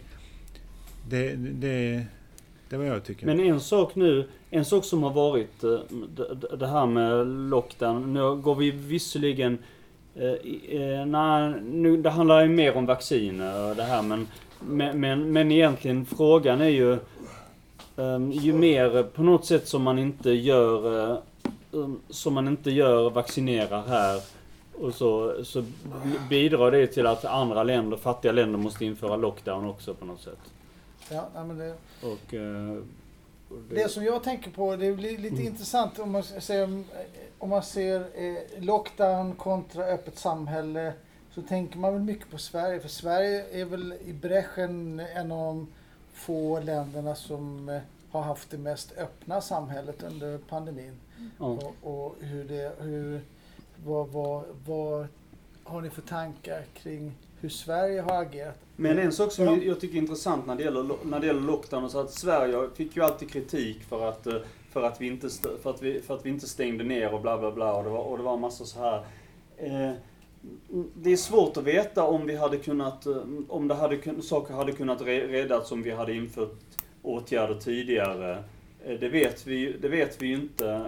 [1.09, 2.05] det, det,
[2.69, 3.25] det är vad jag tycker.
[3.25, 5.79] Men en sak nu, en sak som har varit eh,
[6.57, 8.13] det, här med lockdown.
[8.13, 9.57] Nu går vi visserligen...
[10.15, 14.27] Eh, eh, nej, nu, det handlar ju mer om vacciner och det här men,
[14.59, 16.97] men, men, men egentligen frågan är ju...
[17.97, 21.11] Ehm, ju mer på något sätt som man inte gör...
[21.71, 24.21] Um, som man inte gör vaccinerar här
[24.81, 25.63] och så, så
[26.29, 30.54] bidrar det till att andra länder, fattiga länder måste införa lockdown också på något sätt.
[31.09, 32.77] Ja, men det, Och, eh,
[33.49, 35.47] och det som jag tänker på, det blir lite Mm.
[35.47, 36.83] intressant om man ser,
[37.37, 40.93] om man ser eh, lockdown kontra öppet samhälle.
[41.31, 42.79] Så tänker man väl mycket på Sverige.
[42.79, 45.67] För Sverige är väl i bräschen en av de
[46.13, 50.97] få länderna som eh, har haft det mest öppna samhället under pandemin.
[51.39, 51.45] ja.
[51.45, 53.21] Och, och hur det, hur,
[53.85, 55.07] vad, vad, vad
[55.63, 58.59] har ni för tankar kring hur Sverige har agerat?
[58.75, 59.57] Men en sak som Ja.
[59.57, 62.69] jag tycker är intressant när det gäller, när det gäller lockdown och så att Sverige
[62.75, 64.35] fick ju alltid kritik för att, eh,
[64.71, 65.29] för att, vi, inte,
[65.63, 67.89] för att, vi, för att vi inte stängde ner och bla bla bla och det
[67.89, 69.05] var, och det var massor så här.
[69.57, 69.91] Eh,
[70.95, 74.71] det är svårt att veta om vi hade kunnat, eh, om det hade, saker hade
[74.71, 76.57] kunnat räddats om vi hade infört
[77.01, 78.43] åtgärder tidigare.
[78.99, 80.85] Det vet vi, det vet vi inte.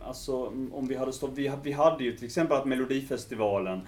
[0.00, 3.80] Alltså om vi hade stått, vi, vi hade ju till exempel att Melodifestivalen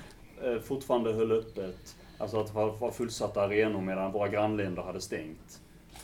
[0.65, 1.97] fortfarande höll öppet.
[2.19, 5.61] Alltså att det var, fullsatta arenor medan våra grannländer hade stängt.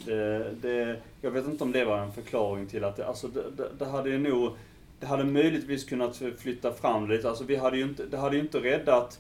[0.07, 3.43] Det, det, jag vet inte om det var en förklaring till att det, alltså det,
[3.57, 4.51] det, det hade ju nog,
[5.01, 7.29] det hade möjligtvis kunnat flytta fram lite.
[7.29, 9.19] Alltså vi hade ju inte, det hade ju inte räddat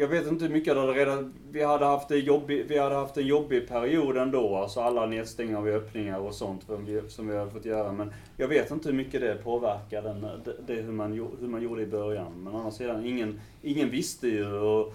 [0.00, 1.24] jag vet inte hur mycket det hade räddat.
[1.52, 4.56] Vi hade haft en jobbig, vi hade haft en jobbig period ändå.
[4.56, 7.92] Alltså alla nedstängningar och öppningar och sånt som vi, som vi hade fått göra.
[7.92, 11.82] Men jag vet inte hur mycket det påverkade det, det hur, man, hur man gjorde
[11.82, 12.32] i början.
[12.44, 14.94] Men å andra sidan, ingen, ingen visste ju och,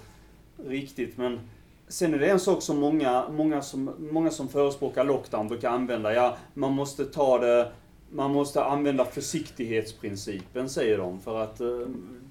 [0.68, 1.18] riktigt.
[1.18, 1.40] Men
[1.88, 6.14] sen är det en sak som många, många, som, många som förespråkar lockdown brukar använda.
[6.14, 7.72] Ja, man måste ta det
[8.12, 11.20] man måste använda försiktighetsprincipen, säger de.
[11.20, 11.68] För att eh,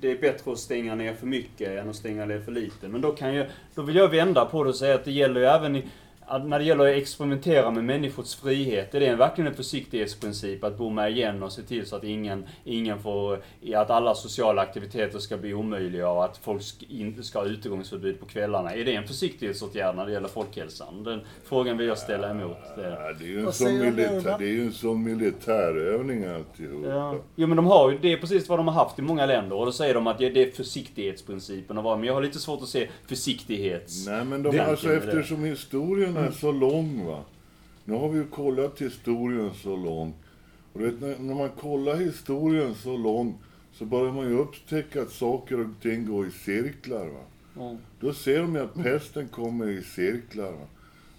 [0.00, 2.88] det är bättre att stänga ner för mycket än att stänga ner för lite.
[2.88, 5.40] Men då, kan jag, då vill jag vända på det och säga att det gäller
[5.40, 5.84] ju även i,
[6.26, 10.78] att när det gäller att experimentera med människors frihet, är det verkligen en försiktighetsprincip att
[10.78, 13.38] bomma igen och se till så att ingen, ingen får,
[13.74, 18.26] att alla sociala aktiviteter ska bli omöjliga och att folk inte ska ha utegångsförbud på
[18.26, 18.74] kvällarna.
[18.74, 21.04] Är det en försiktighetsåtgärd när det gäller folkhälsan?
[21.04, 22.56] Den frågan vill jag ställa emot.
[22.76, 22.82] Det.
[22.82, 26.84] Ja, det är ju en sån militär, det är en sån militärövning alltihop.
[26.88, 27.16] Ja.
[27.36, 29.56] Jo men de har ju, det är precis vad de har haft i många länder
[29.56, 32.62] och då säger de att det är försiktighetsprincipen och vad, men jag har lite svårt
[32.62, 34.06] att se försiktighets...
[34.06, 37.24] Nej men de, Det- alltså eftersom historien är så lång va.
[37.84, 40.14] Nu har vi ju kollat historien så långt.
[40.72, 43.36] Och du vet, när, när man kollar historien så långt
[43.72, 47.20] så börjar man ju upptäcka att saker och ting går i cirklar va.
[47.56, 47.76] Ja.
[48.00, 50.66] Då ser de ju att pesten kommer i cirklar va.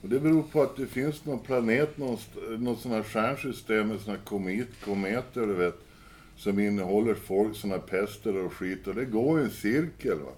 [0.01, 4.17] Och det beror på att det finns någon planet, något sånt här stjärnsystem med såna
[4.17, 5.79] komet, kometer du vet.
[6.37, 10.19] som innehåller folk såna pester och skit och det går i en cirkel.
[10.19, 10.31] Va?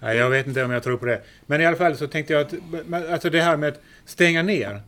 [0.00, 1.22] Nej, jag vet inte om jag tror på det.
[1.46, 2.54] Men i alla fall så tänkte jag att
[3.12, 4.82] alltså det här med att stänga ner.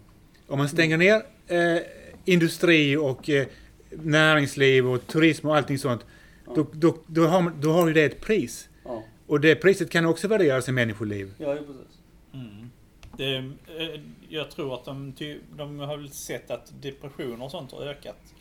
[0.46, 1.82] Om man stänger ner eh,
[2.24, 3.46] industri och eh,
[3.90, 6.06] näringsliv och turism och allting sånt.
[6.54, 8.68] Då, då, då, har, då har ju det ett pris.
[8.84, 11.34] Ja, Och det priset kan också värderas i människoliv.
[11.38, 11.98] ja precis.
[12.34, 12.70] Mm.
[13.16, 15.14] Det, eh, jag tror att de,
[15.56, 18.34] de har väl sett att depressioner och sånt har ökat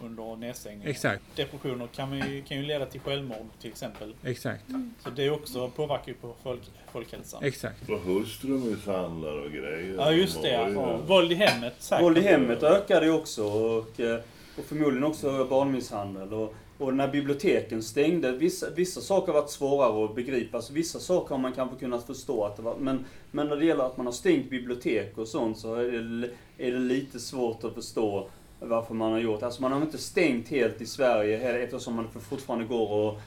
[0.00, 0.90] under nedstängningen.
[0.90, 4.14] Exakt, Depressioner kan ju, kan ju leda till självmord till exempel.
[4.24, 4.64] exakt,
[5.04, 6.60] Så det också påverkar ju på folk,
[6.92, 7.44] folkhälsan.
[7.44, 7.88] exakt.
[7.88, 9.94] Och hustrumisshandlar och grejer.
[9.98, 10.68] Ja just det ja.
[10.70, 10.96] Ja.
[10.96, 12.04] Våld i hemmet säkert.
[12.04, 14.20] Våld i hemmet ökade ju också och, eh,
[14.58, 16.32] och förmodligen också barnmisshandel.
[16.34, 20.62] Och, och när biblioteken stängde, vissa, vissa saker har varit svårare att begripa.
[20.62, 22.44] Så vissa saker har man kanske kunnat förstå.
[22.44, 25.58] Att det var, men, men när det gäller att man har stängt bibliotek och sånt
[25.58, 26.30] så är det,
[26.66, 28.28] är det lite svårt att förstå
[28.60, 29.42] varför man har gjort.
[29.42, 33.20] Alltså man har inte stängt helt i Sverige eh, eftersom man fortfarande går och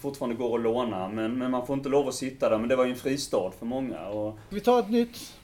[0.00, 2.58] fortfarande går att låna, men, men man får inte lov att sitta där.
[2.58, 4.06] Men det var ju en fristad för många.
[4.06, 5.34] Och, Vi tar ett nytt.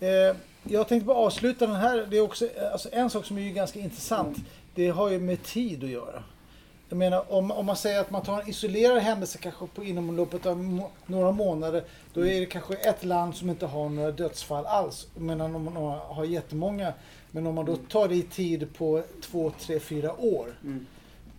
[0.00, 2.06] Eh, jag tänkte bara avsluta den här.
[2.10, 4.36] Det är också eh, alltså en sak som är ju ganska intressant.
[4.74, 6.22] Det har ju med tid att göra.
[6.88, 10.16] Jag menar om, om man säger att man tar en isolerad händelse kanske på inom
[10.16, 11.84] loppet av må, några månader.
[12.14, 15.06] Då är det kanske ett land som inte har några dödsfall alls.
[15.14, 15.76] Medan om man
[16.08, 16.92] har jättemånga.
[17.32, 20.46] Men om man då tar det i tid på två, tre, fyra år.
[20.64, 20.86] mm.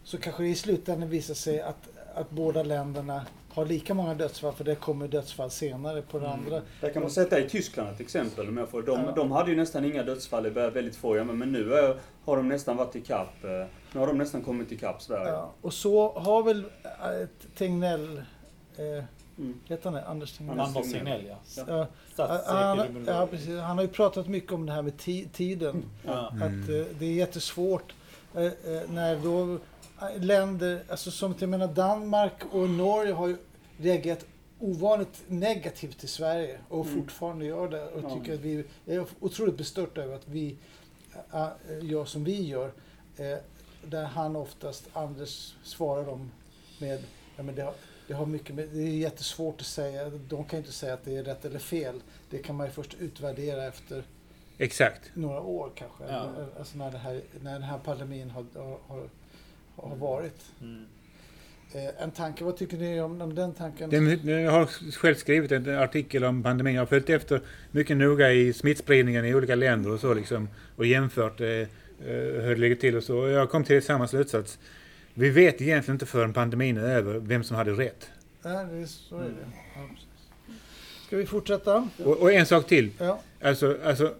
[0.04, 4.54] Så kanske det i slutändan visar sig att, att båda länderna har lika många dödsfall.
[4.54, 6.62] För det kommer dödsfall senare på det andra.
[6.82, 8.47] Där kan man sätta i Tyskland ett exempel.
[8.47, 8.82] Om jag får.
[8.82, 9.12] De, Ja.
[9.15, 12.38] de hade ju nästan inga dödsfall, det började väldigt få, men men nu är, har
[12.38, 13.43] de nästan varit i kapp.
[13.43, 13.49] eh,
[13.93, 15.32] Nu har de nästan kommit i kapp Sverige.
[15.32, 17.27] Ja, och så har väl eh,
[17.58, 18.17] Tegnell,
[18.77, 19.04] eh,
[19.38, 19.60] Mm.
[19.65, 20.06] heter han det?
[20.08, 20.60] Anders Tegnell?
[20.60, 21.38] Anders Anders Signell ja.
[21.67, 21.88] Ja.
[22.46, 23.60] Han, ja, precis.
[23.60, 25.84] han har ju pratat mycket om det här med ti- tiden.
[26.06, 26.28] Ja.
[26.28, 27.94] Att eh, det är jättesvårt
[28.36, 28.52] eh, eh,
[28.89, 33.38] när då eh, länder, alltså som jag menar Danmark och Norge har ju
[33.78, 34.26] reagerat
[34.60, 37.02] ovanligt negativt till Sverige och Mm.
[37.02, 38.10] fortfarande gör det och Ja.
[38.20, 40.58] tycker att vi är otroligt bestörta över att vi
[41.34, 41.48] äh,
[41.82, 42.72] gör som vi gör.
[43.86, 46.32] Där han oftast, Anders, svarar dem
[46.80, 47.00] med
[47.38, 47.74] ja, men det, har,
[48.12, 51.17] det, har mycket med, det är jättesvårt att säga, de kan inte säga att det
[51.17, 51.95] är rätt eller fel.
[52.30, 54.04] Det kan man ju först utvärdera efter
[54.58, 55.02] Exakt.
[55.13, 56.04] några år kanske.
[56.10, 56.30] Ja.
[56.60, 58.45] Alltså när, det här, när den här pandemin har,
[58.88, 59.04] har,
[59.76, 60.41] har varit.
[60.62, 60.86] Mm.
[61.74, 63.89] Eh, en tanke, vad tycker ni om, om den tanken?
[63.89, 66.74] Det- Jag har själv skrivit en artikel om pandemin.
[66.76, 70.50] Jag har följt efter mycket noga i smittspridningen i olika länder och så liksom.
[70.76, 71.65] Och jämfört eh, eh,
[72.41, 73.28] hur det ligger till och så.
[73.28, 74.60] Jag kom till samma slutsats.
[75.13, 78.10] Vi vet egentligen inte förrän pandemin är över vem som hade rätt.
[78.43, 79.36] Nej, det är, så är det.
[79.76, 79.89] Ja.
[81.08, 81.89] Ska vi fortsätta?
[82.04, 82.89] Och, och en sak till.
[82.97, 84.13] Ja, Alltså, alltså,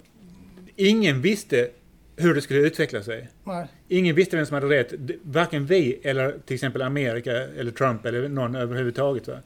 [0.76, 1.70] ingen visste
[2.16, 3.30] hur det skulle utveckla sig.
[3.44, 3.68] nej.
[3.88, 4.94] Ingen visste vem som hade rätt.
[5.22, 9.38] Varken vi eller till exempel Amerika eller Trump eller någon överhuvudtaget va?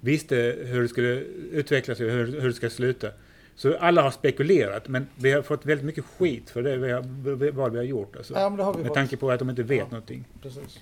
[0.00, 1.08] visste hur det skulle
[1.52, 3.08] utveckla sig och hur, hur det ska sluta.
[3.60, 7.50] Så alla har spekulerat, men vi har fått väldigt mycket skit för det vi har,
[7.52, 8.16] vad vi har gjort.
[8.16, 8.34] Alltså.
[8.34, 9.84] Ja, men det har vi Med tanke på att de inte vet Ja.
[9.84, 10.24] någonting.
[10.42, 10.78] Precis.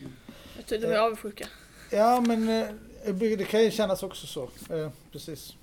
[0.56, 1.46] Jag tror de är avundsjuka.
[1.90, 4.42] Ja, men eh, det kan ju kännas också så.
[4.70, 5.56] Eh, precis.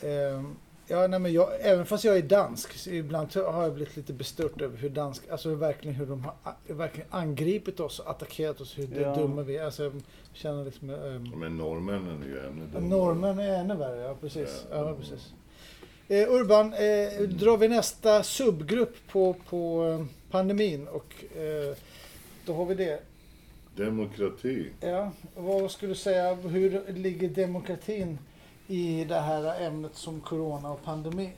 [0.00, 0.42] Eh,
[0.86, 3.96] ja, nej, men jag, även fast jag är dansk, så ibland så har jag blivit
[3.96, 6.34] lite bestört över hur dansk, alltså verkligen hur de har
[6.74, 9.14] verkligen angripit oss och attackerat oss, hur Ja.
[9.14, 9.64] dumma vi är.
[9.64, 9.92] Alltså, jag
[10.32, 10.90] känner liksom...
[10.90, 12.88] Eh, Men norrmännen är ju ännu dummare.
[12.88, 14.64] Norrmän är ännu värre, ja precis.
[14.70, 14.76] Ja.
[14.88, 15.32] Ja, precis.
[16.08, 21.76] Eh, Urban, eh, drar vi nästa subgrupp på, på eh, pandemin och eh,
[22.44, 23.02] då har vi det.
[23.76, 24.70] Demokrati.
[24.80, 28.18] Ja, vad skulle du säga, hur ligger demokratin
[28.66, 31.32] i det här ämnet som corona och pandemi?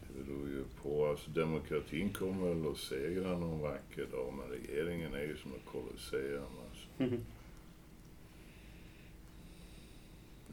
[0.00, 1.06] Det beror ju på.
[1.06, 5.72] Alltså, demokratin kommer väl att segra någon vacker dag, men regeringen är ju som ett
[5.72, 6.42] kolosseum.
[6.68, 7.16] Alltså.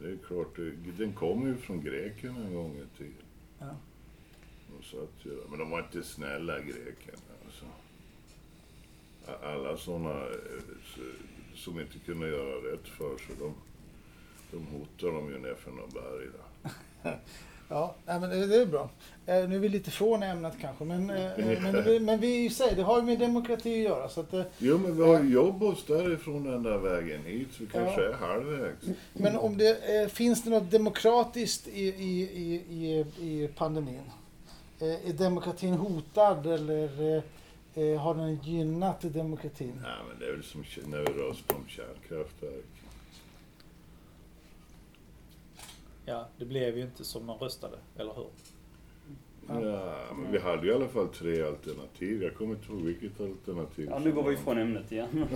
[0.03, 0.55] Det är klart,
[0.97, 3.25] den kommer ju från grekerna en gång i tiden.
[3.59, 3.77] Ja.
[4.67, 5.43] De satt ju där.
[5.49, 7.17] Men de var inte snälla grekerna.
[7.45, 7.65] Alltså.
[9.43, 10.25] Alla sådana
[11.55, 13.53] som inte kunde göra rätt för sig, de,
[14.51, 16.27] de hotar de ju ner för några berg.
[17.73, 18.89] Ja, nej, men det är bra.
[19.25, 22.75] Eh, nu är vi lite från ämnet kanske, men, eh, eh, men, men vi säger
[22.75, 24.09] det har ju med demokrati att göra.
[24.09, 27.47] Så att, eh, Jo, men vi har ju jobb oss därifrån den där vägen hit,
[27.51, 28.09] så vi kanske Ja.
[28.09, 28.85] är halvvägs.
[29.13, 32.21] Men om det, finns det något demokratiskt i, i,
[32.69, 34.01] i, i, pandemin?
[34.79, 37.21] Är demokratin hotad eller
[37.97, 39.79] har den gynnat demokratin?
[39.83, 42.65] Nej, men det är väl som när vi röstar om kärnkraftverk.
[46.05, 48.27] Ja, det blev ju inte som man röstade, eller hur?
[49.47, 49.95] Ja.
[50.15, 52.23] Men vi hade i alla fall tre alternativ.
[52.23, 53.87] Jag kommer inte ihåg vilket alternativ.
[53.89, 55.07] Ja, nu går vi ifrån ämnet igen.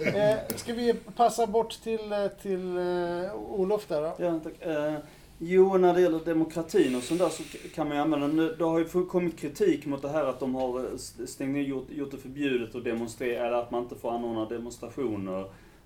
[0.00, 4.14] Eh, ska vi passa bort till, eh, till eh, Olof där då?
[4.18, 4.62] Ja, tack.
[4.62, 4.94] Eh,
[5.38, 7.42] jo, när det gäller demokratin och sånt där så
[7.74, 10.54] kan man ju använda nu, Det har ju kommit kritik mot det här att de
[10.54, 10.86] har
[11.26, 15.44] stängt ner, gjort, gjort det förbjudet att demonstrera, eller att man inte får anordna demonstrationer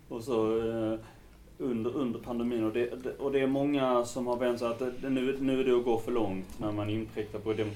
[0.08, 0.98] och så eh,
[1.58, 2.64] under, under pandemin.
[2.64, 5.60] Och det, det- och det är många som har vänt sig att det, nu, nu
[5.60, 7.68] är det att gå för långt när man inkräktar på dem.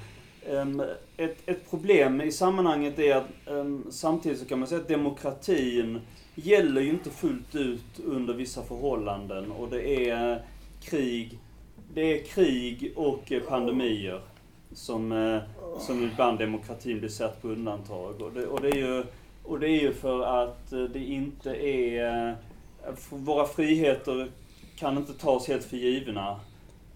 [0.47, 4.81] Ehm, um, ett, ett problem i sammanhanget är att um, samtidigt så kan man säga
[4.81, 6.01] att demokratin
[6.35, 10.43] gäller ju inte fullt ut under vissa förhållanden och det är
[10.83, 11.39] krig,
[11.95, 14.21] det är krig och pandemier
[14.73, 15.43] som, uh,
[15.79, 18.21] som ibland demokratin blir satt på undantag.
[18.23, 19.05] Och det, och det, är, ju,
[19.43, 22.37] och det är ju för att eh, det inte är...
[23.11, 24.31] Våra friheter
[24.77, 26.41] kan inte tas helt för givna.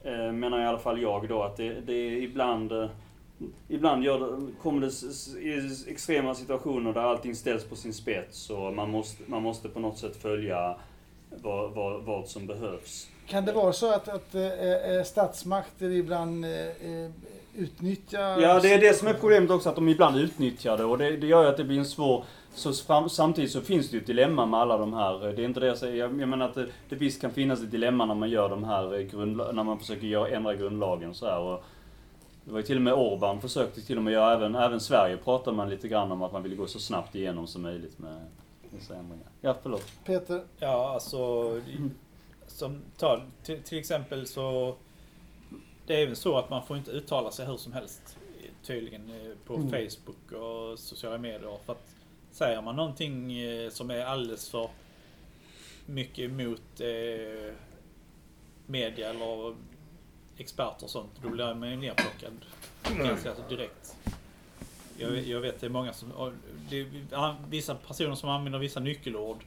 [0.04, 2.72] Eh, menar i alla fall jag då, att det, det är ibland...
[2.72, 2.88] eh,
[3.68, 8.74] Ibland gör det, kommer det i extrema situationer där allting ställs på sin spets och
[8.74, 10.76] man måste, man måste på något sätt följa
[11.30, 13.08] vad, vad, vad som behövs.
[13.26, 17.10] Kan det vara så att, att eh, eh statsmakter ibland eh, eh
[17.56, 18.40] utnyttjar...
[18.40, 21.16] Ja, det är det som är problemet också, att de ibland utnyttjar det och det,
[21.16, 22.24] det gör ju att det blir en svår...
[22.54, 25.44] Så sam- samtidigt så finns det ju ett dilemma med alla de här, det är
[25.44, 28.06] inte det jag säger, jag, jag menar att det, det visst kan finnas ett dilemma
[28.06, 31.40] när man gör de här grundla- när man försöker göra, ändra grundlagen så här.
[31.40, 31.64] Och
[32.44, 35.16] det var ju till och med Orban försökte till och med göra, även, även Sverige
[35.16, 38.20] pratade man lite grann om att man ville gå så snabbt igenom som möjligt med
[38.70, 39.26] dessa ändringar.
[39.40, 39.84] Ja, förlåt.
[40.04, 40.42] Peter?
[40.58, 41.52] Ja, alltså...
[42.46, 44.74] Som, ta, till, till exempel så...
[45.86, 48.16] Det är väl så att man får inte uttala sig hur som helst.
[48.62, 49.70] Tydligen eh, på Mm.
[49.70, 51.58] Facebook och sociala medier.
[51.66, 51.94] För att
[52.30, 54.70] säger man någonting eh, som är alldeles för
[55.86, 57.52] mycket emot eh,
[58.66, 59.56] media eller
[60.36, 62.32] experter och sånt, då blir man ju nerplockad
[62.98, 63.96] ganska direkt.
[64.98, 66.32] Jag, jag vet det är många som...
[66.70, 69.44] Det, ja, vissa personer som använder vissa nyckelord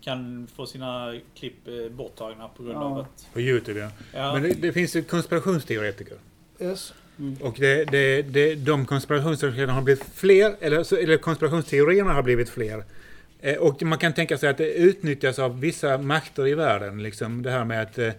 [0.00, 3.00] kan få sina klipp eh, borttagna på grund av Ja.
[3.02, 3.32] att...
[3.32, 3.90] På Youtube ja.
[4.14, 6.16] Ja, Men det, det finns ju konspirationsteoretiker.
[6.60, 6.94] Yes.
[7.40, 12.84] Och det, det, det, de konspirationsteorierna har blivit fler, eller, eller konspirationsteorierna har blivit fler.
[13.40, 17.02] Eh, Och man kan tänka sig att det utnyttjas av vissa makter i världen.
[17.02, 18.10] Liksom det här med att eh,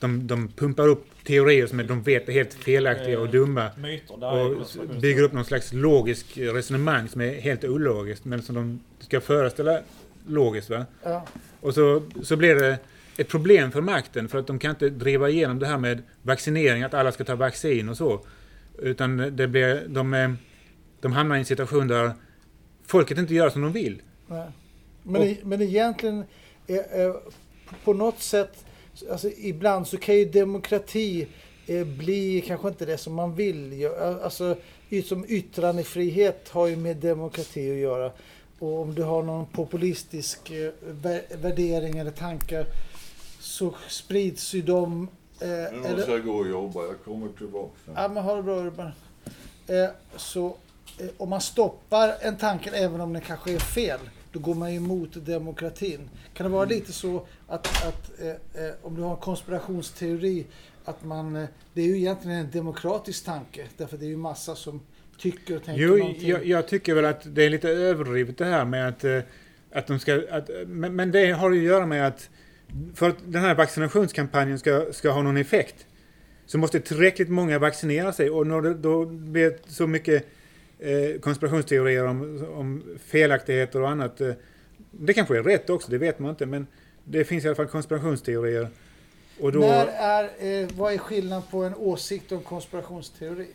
[0.00, 3.70] de, de pumpar upp teorier som de vet är helt felaktiga och dumma.
[3.76, 4.66] myter Och
[5.00, 8.24] bygger upp någon slags logisk resonemang som är helt ologiskt.
[8.24, 9.80] Men som de ska föreställa
[10.28, 10.70] logiskt.
[10.70, 10.86] Va?
[11.02, 11.26] Ja.
[11.60, 12.78] Och så, så blir det
[13.16, 16.82] ett problem för makten för att de kan inte driva igenom det här med vaccinering,
[16.82, 18.20] att alla ska ta vaccin och så.
[18.78, 20.36] Utan det blir, de,
[21.00, 22.12] de hamnar i en situation där
[22.86, 24.02] folket inte gör som de vill.
[24.26, 24.48] Nej.
[25.02, 26.24] Men, e- men egentligen,
[26.66, 27.14] eh, eh,
[27.84, 28.64] på något sätt,
[29.10, 31.28] alltså ibland så kan ju demokrati
[31.66, 33.88] eh, bli kanske inte det som man vill.
[34.22, 34.56] Alltså,
[35.04, 38.12] som yttrandefrihet har ju med demokrati att göra.
[38.58, 42.66] Och om du har någon populistisk eh, vä- värdering eller tankar
[43.40, 45.08] så sprids ju de...
[45.40, 46.84] Eh, Nu eller, måste jag gå och jobba.
[46.86, 47.72] Jag kommer tillbaka.
[47.94, 48.90] Ja, men ha det bra Urban.
[49.66, 50.46] Eh, så
[50.98, 54.00] eh, om man stoppar en tanke även om den kanske är fel,
[54.32, 56.10] då går man ju emot demokratin.
[56.34, 58.28] Kan det vara lite så att, att eh,
[58.64, 60.46] eh, om du har en konspirationsteori,
[60.84, 64.56] att man, eh, det är ju egentligen en demokratisk tanke, därför det är ju massa
[64.56, 64.80] som
[65.18, 66.28] tycker och tänker Jo, någonting.
[66.28, 69.20] jag, jag tycker väl att det är lite överdrivet det här med att, eh,
[69.72, 70.22] att de ska...
[70.30, 72.30] Att, men, men det har ju att göra med att
[72.94, 75.86] för att den här vaccinationskampanjen ska, ska ha någon effekt
[76.46, 80.26] så måste tillräckligt många vaccinera sig och när det då blir så mycket
[80.78, 84.20] eh, konspirationsteorier om, om felaktigheter och annat.
[84.20, 84.32] Eh,
[84.90, 86.66] det kanske är rätt också, det vet man inte, men
[87.04, 88.68] det finns i alla fall konspirationsteorier.
[89.40, 90.24] Och då, När är,
[90.62, 93.46] eh, vad är skillnaden på en åsikt och en konspirationsteori?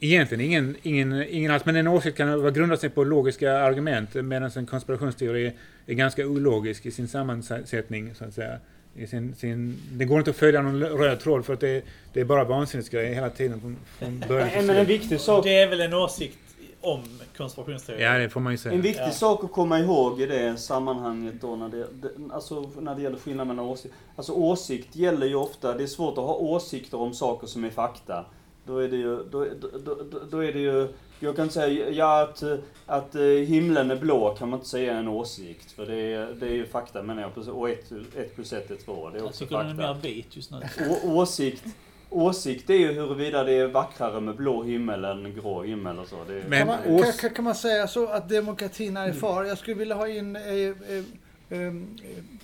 [0.00, 4.14] Egentligen ingen, ingen, ingen alls, men en åsikt kan vara- grunda sig på logiska argument
[4.14, 5.52] medan en konspirationsteori
[5.86, 8.58] är ganska ologisk i sin sammansättning, så att säga.
[8.96, 12.20] I sin, sin, det går inte att följa någon röd tråd för att det, det
[12.20, 15.68] är bara vansinnesgrejer hela tiden från, från början till Men en viktig sak Det är
[15.68, 16.38] väl en åsikt
[16.80, 17.02] om
[17.36, 18.12] konspirationsteorier.
[18.12, 18.74] Ja, det får man ju säga.
[18.74, 19.10] En viktig Ja.
[19.10, 23.18] sak att komma ihåg i det sammanhanget då när det, det, alltså när det gäller
[23.18, 23.94] skillnaden mellan åsikt.
[24.16, 27.70] Alltså åsikt gäller ju ofta, det är svårt att ha åsikter om saker som är
[27.70, 28.24] fakta.
[28.68, 30.88] Då är det ju, då, då, då, då är det ju,
[31.20, 32.42] jag kan säga, ja att,
[32.86, 35.72] att eh, himlen är blå kan man inte säga är en åsikt.
[35.72, 37.48] För det är, det är ju fakta menar jag.
[37.48, 39.94] Och ett, ett plus ett är två, det är Jag också tycker den är fakta.
[39.94, 40.56] mer vit just nu.
[41.04, 41.64] Å, åsikt,
[42.10, 46.16] åsikt är ju huruvida det är vackrare med blå himmel än grå himmel och så.
[46.28, 49.08] Det är, Men kan, man, ås- kan, kan, kan man säga så att demokratin är
[49.08, 49.46] i fara?
[49.48, 51.04] Jag skulle vilja ha in eh, eh,
[51.48, 51.72] eh,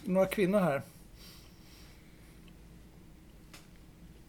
[0.04, 0.82] några kvinnor här.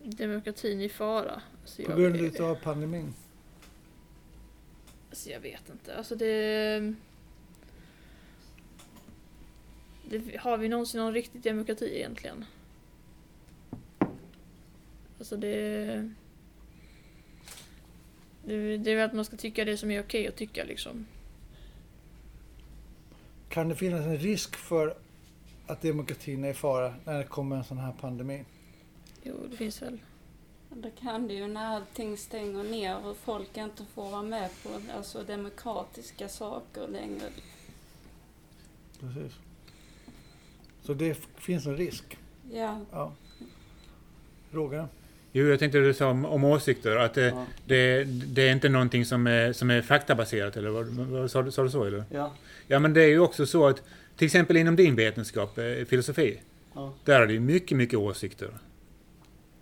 [0.03, 1.41] Demokratin i fara.
[1.65, 3.13] Alltså På jag, grund utav pandemin.
[5.09, 5.95] Alltså jag vet inte.
[5.95, 6.93] Alltså det...
[10.09, 12.45] det har vi någonsin någon riktig demokrati egentligen?
[15.17, 16.11] Alltså det...
[18.43, 21.05] Det, det är väl att man ska tycka det som är okej att tycka liksom.
[23.49, 24.97] Kan det finnas en risk för
[25.67, 28.45] att demokratin är i fara när det kommer en sån här pandemi?
[29.23, 29.99] Jo, det finns väl.
[30.69, 34.69] Det kan det ju när allting stänger ner och folk inte får vara med på
[34.97, 37.25] alltså, demokratiska saker längre.
[38.99, 39.33] Precis.
[40.83, 42.17] Så det finns en risk.
[42.51, 43.13] Ja, Ja.
[44.51, 44.87] Roger?
[45.31, 47.45] Jo, jag tänkte du sa om, om åsikter, att det, Ja.
[47.65, 51.51] det, det är inte någonting som är, som är faktabaserat, eller vad, vad, sa, du,
[51.51, 51.83] sa du så?
[51.83, 52.03] Eller?
[52.09, 52.31] Ja.
[52.67, 53.83] Ja, men det är ju också så att,
[54.17, 56.39] till exempel inom din vetenskap, eh, filosofi,
[56.73, 56.93] Ja.
[57.03, 58.49] där är det ju mycket, mycket åsikter.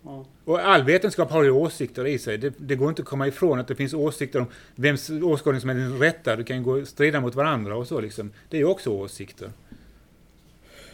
[0.05, 0.25] Ja.
[0.45, 2.37] Och all vetenskap har ju åsikter i sig.
[2.37, 5.69] Det, det går inte att komma ifrån att det finns åsikter om vems åskådning som
[5.69, 6.35] är den rätta.
[6.35, 8.31] Du kan gå och strida mot varandra och så liksom.
[8.49, 9.51] Det är ju också åsikter.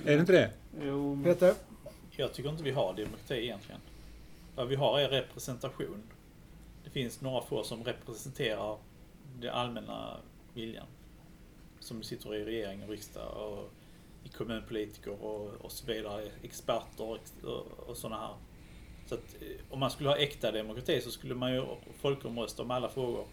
[0.06, 0.50] Är det inte det?
[0.84, 1.24] Jo.
[1.24, 1.54] Peter?
[2.12, 3.82] Jag tycker inte vi har demokrati egentligen.
[4.56, 6.04] Vad vi har är representation.
[6.84, 8.78] Det finns några få som representerar
[9.40, 10.18] den allmänna
[10.54, 10.86] viljan.
[11.80, 13.72] Som sitter i regering och riksdag och
[14.24, 18.34] i kommunpolitiker och, och så vidare, experter och, och, och sådana här.
[19.10, 21.64] Så att eh, om man skulle ha äkta demokrati så skulle man ju
[22.02, 23.26] folkomrösta om alla frågor.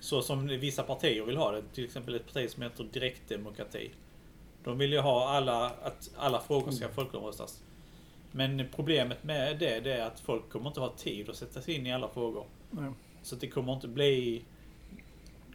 [0.00, 1.62] Så som vissa partier vill ha det.
[1.74, 3.90] Till exempel ett parti som heter direktdemokrati.
[4.64, 7.62] De vill ju ha alla, att alla frågor ska folkomröstas.
[8.32, 11.74] Men problemet med det, det är att folk kommer inte ha tid att sätta sig
[11.74, 12.44] in i alla frågor.
[12.70, 12.92] Nej.
[13.22, 14.44] Så det kommer inte bli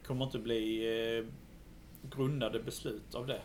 [0.06, 0.88] kommer inte bli
[1.18, 1.26] eh,
[2.10, 3.42] grundade beslut av det.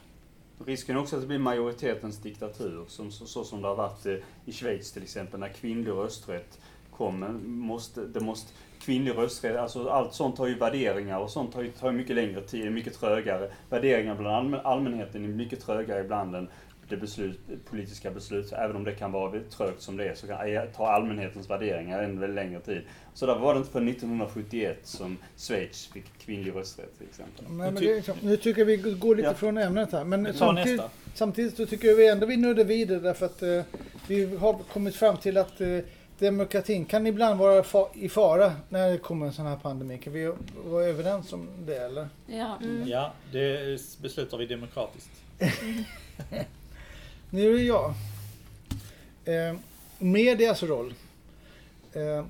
[0.67, 4.07] Risken är också att det blir majoritetens diktatur, som, så, så som det har varit
[4.07, 6.59] eh, i Schweiz till exempel, när kvinnlig rösträtt
[6.91, 7.29] kommer.
[7.45, 11.71] Måste, det måste, kvinnlig rösträtt, alltså allt sånt har ju värderingar och sånt tar ju,
[11.71, 13.51] tar ju mycket längre tid, är mycket trögare.
[13.71, 16.49] Värderingar bland allmänheten är mycket trögare ibland än
[16.91, 18.53] det beslut, politiska beslut.
[18.53, 20.39] Även om det kan vara trögt som det är så kan,
[20.77, 22.83] tar allmänhetens värderingar en väldigt längre tid.
[23.15, 27.45] Så där var det inte för 1971 som Schweiz fick kvinnlig rösträtt till exempel.
[27.49, 29.35] Nej, men liksom, nu tycker vi går lite Ja.
[29.35, 30.05] från ämnet här.
[30.05, 30.81] Men samtidigt,
[31.15, 33.63] samtidigt så tycker jag vi ändå vi nuddar vidare därför att eh,
[34.09, 35.79] vi har kommit fram till att eh,
[36.19, 39.99] demokratin kan ibland vara fa- i fara när det kommer en sån här pandemi.
[39.99, 40.33] Kan vi
[40.65, 42.09] vara överens om det eller?
[42.27, 42.59] ja.
[42.63, 42.89] Mm.
[42.89, 45.11] Ja, det beslutar vi demokratiskt.
[47.31, 47.95] Nu är det jag.
[49.25, 49.57] Eh,
[49.99, 50.95] medias roll.
[51.93, 52.25] Eh,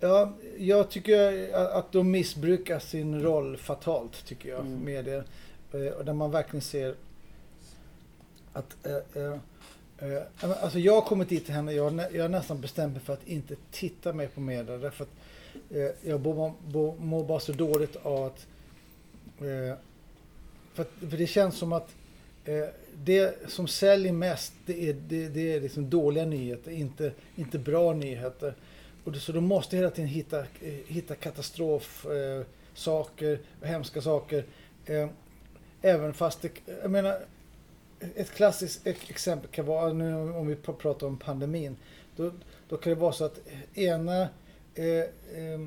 [0.00, 4.84] ja, jag tycker att- de missbrukar sin roll fatalt, tycker jag, Mm.
[4.84, 5.24] medier.
[5.72, 6.94] Eh, där man verkligen ser
[8.52, 8.86] att...
[8.86, 9.38] Eh, eh,
[9.98, 13.12] eh, alltså jag har kommit dit till henne, jag jag har nästan bestämt mig för
[13.12, 14.78] att inte titta mer på medier.
[14.78, 15.10] Därför att
[15.70, 18.46] eh, jag mår, bara så dåligt av att...
[19.38, 19.76] Eh,
[20.74, 22.01] för, att för det känns som att Eh,
[22.44, 22.64] Eh,
[23.04, 27.92] det som säljer mest det är, det, det är liksom dåliga nyheter, inte, inte bra
[27.92, 28.54] nyheter.
[29.04, 30.46] Och det, så de måste hela tiden hitta, eh,
[30.86, 34.44] hitta katastrofsaker, eh, hemska saker.
[34.86, 35.08] Eh,
[35.82, 36.50] även fast det,
[36.82, 37.18] jag menar,
[38.14, 41.76] ett klassiskt e- exempel kan vara, nu om vi pratar om pandemin,
[42.16, 42.32] då,
[42.68, 43.40] då kan det vara så att
[43.74, 44.28] ena
[44.74, 45.60] eh, eh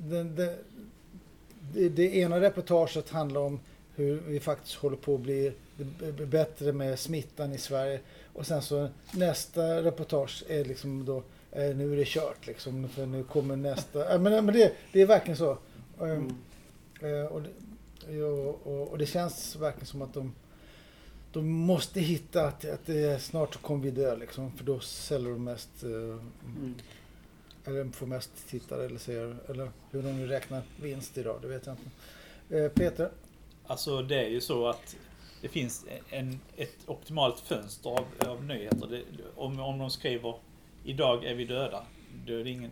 [0.00, 0.56] den, den,
[1.72, 3.60] det, det ena reportaget handlar om
[3.98, 5.52] hur vi faktiskt håller på att bli
[6.26, 8.00] bättre med smittan i Sverige.
[8.32, 11.16] Och sen så nästa reportage är liksom då,
[11.52, 14.18] eh, nu är det kört liksom, för nu kommer nästa.
[14.18, 15.58] Men men det, det är verkligen så.
[16.00, 16.34] Ehm,
[17.00, 17.50] eh, och, det,
[18.16, 18.26] ja,
[18.64, 20.34] och, och det känns verkligen som att de,
[21.32, 25.44] de måste hitta att, att det snart kommer vi dö liksom, för då säljer de
[25.44, 26.74] mest, eh, Mm.
[27.64, 31.66] eller får mest tittare eller ser eller hur de nu räknar vinst idag, det vet
[31.66, 31.90] jag inte.
[32.74, 33.10] Peter?
[33.68, 34.96] Alltså det är ju så att
[35.42, 38.86] det finns en, ett optimalt fönster av, av nyheter.
[38.90, 39.02] Det,
[39.36, 40.34] om, om de skriver
[40.84, 41.82] idag är vi döda,
[42.26, 42.70] då är det ingen,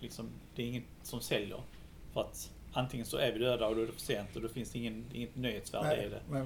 [0.00, 1.60] liksom, det är inget som säljer.
[2.12, 4.48] För att antingen så är vi döda och då är det för sent och då
[4.48, 6.20] finns det ingen, inget nyhetsvärde i det.
[6.30, 6.42] nej,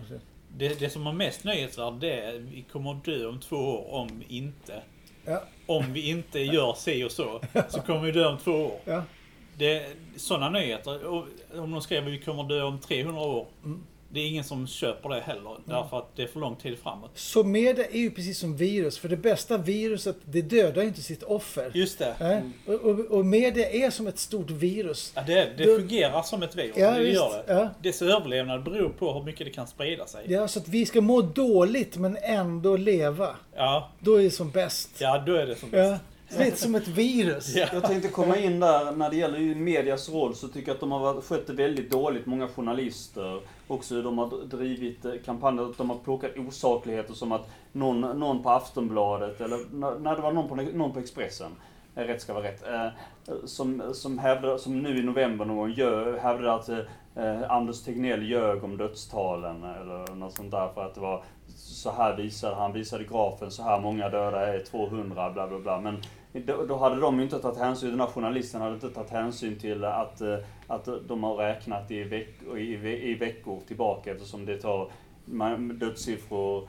[0.48, 0.80] det.
[0.80, 4.22] Det som har mest nyhetsvärde det är vi kommer att dö om två år om
[4.28, 4.82] inte.
[5.24, 5.42] Ja.
[5.66, 8.80] Om vi inte gör si och så, så kommer vi dö om två år.
[8.84, 9.02] Ja.
[9.58, 9.82] Det,
[10.16, 11.06] sådana nyheter,
[11.58, 13.80] om de skriver att vi kommer dö om 300 år, Mm.
[14.08, 15.56] det är ingen som köper det heller.
[15.64, 17.10] Därför att det är för lång tid framåt.
[17.14, 21.02] Så media är ju precis som virus, för det bästa viruset, det dödar ju inte
[21.02, 21.70] sitt offer.
[21.74, 22.14] Just det.
[22.20, 22.42] Nej?
[22.66, 25.12] Och, och, och media är som ett stort virus.
[25.14, 26.76] Ja, det, det Då- fungerar som ett virus.
[26.76, 27.14] Ja, det visst.
[27.14, 27.52] gör det.
[27.52, 27.70] Ja.
[27.82, 30.24] Dess överlevnad beror på hur mycket det kan sprida sig.
[30.28, 33.36] Ja, så att vi ska må dåligt men ändå leva.
[33.56, 34.90] Ja, Då är det som bäst.
[34.98, 35.98] ja då är det som Ja.
[36.28, 37.54] Lite som ett virus.
[37.56, 37.66] Ja.
[37.72, 40.92] Jag tänkte komma in där när det gäller medias roll så tycker jag att de
[40.92, 43.40] har skött det väldigt dåligt, många journalister.
[43.66, 48.00] Också hur de har drivit eh, kampanjer, att de har plockat osakligheter som att någon,
[48.00, 51.52] någon på Aftonbladet, eller när när det var någon på, någon på Expressen,
[51.94, 52.88] eh, rätt ska vara rätt, eh,
[53.44, 55.70] som, som, hävdade, som nu i november någon gång
[56.20, 56.70] hävdade att
[57.16, 61.22] eh, Anders Tegnell ljög om dödstalen eller något sånt där för att det var
[61.56, 65.80] så här visade han, visade grafen, så här många döda är 200, bla bla bla.
[65.80, 65.96] Men
[66.46, 69.58] då, då hade de ju inte tagit hänsyn, den här journalisten hade inte tagit hänsyn
[69.58, 74.46] till att, eh, att de har räknat i, veck, i, ve- i veckor tillbaka eftersom
[74.46, 74.88] det tar
[75.24, 76.68] man- dödssiffror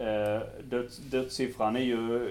[0.00, 2.30] eh, döds, dödssiffran är ju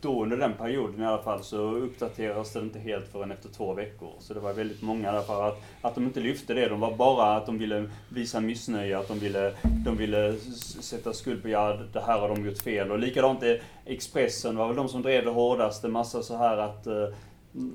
[0.00, 3.74] då under den perioden i alla fall så uppdateras det inte helt förrän efter två
[3.74, 4.12] veckor.
[4.18, 6.68] Så det var väldigt många därför att, att de inte lyfte det.
[6.68, 10.36] De var bara att de ville visa missnöje, att de ville, de ville
[10.80, 12.90] sätta skuld på ja, det här har de gjort fel.
[12.90, 15.88] Och likadant i Expressen var väl de som drev det hårdaste.
[15.88, 17.08] Massa så här att eh,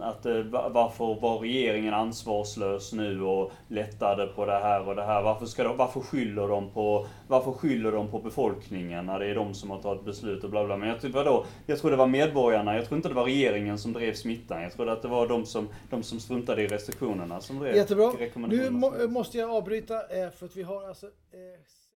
[0.01, 5.03] att eh, va- varför var regeringen ansvarslös nu och lättade på det här och det
[5.03, 5.21] här?
[5.21, 9.35] Varför, ska de, varför, skyller de på, varför skyller de på befolkningen när det är
[9.35, 10.77] de som har tagit beslut och bla bla.
[10.77, 11.45] Men jag tror, vadå?
[11.65, 14.61] jag tror det var medborgarna, jag tror inte det var regeringen som drev smittan.
[14.61, 18.11] Jag tror att det var de som, de som struntade i restriktionerna som drev Jättebra.
[18.11, 18.77] Nu rekommendationerna.
[18.79, 21.05] må, måste jag avbryta eh, för att vi har alltså...
[21.05, 21.61] Eh,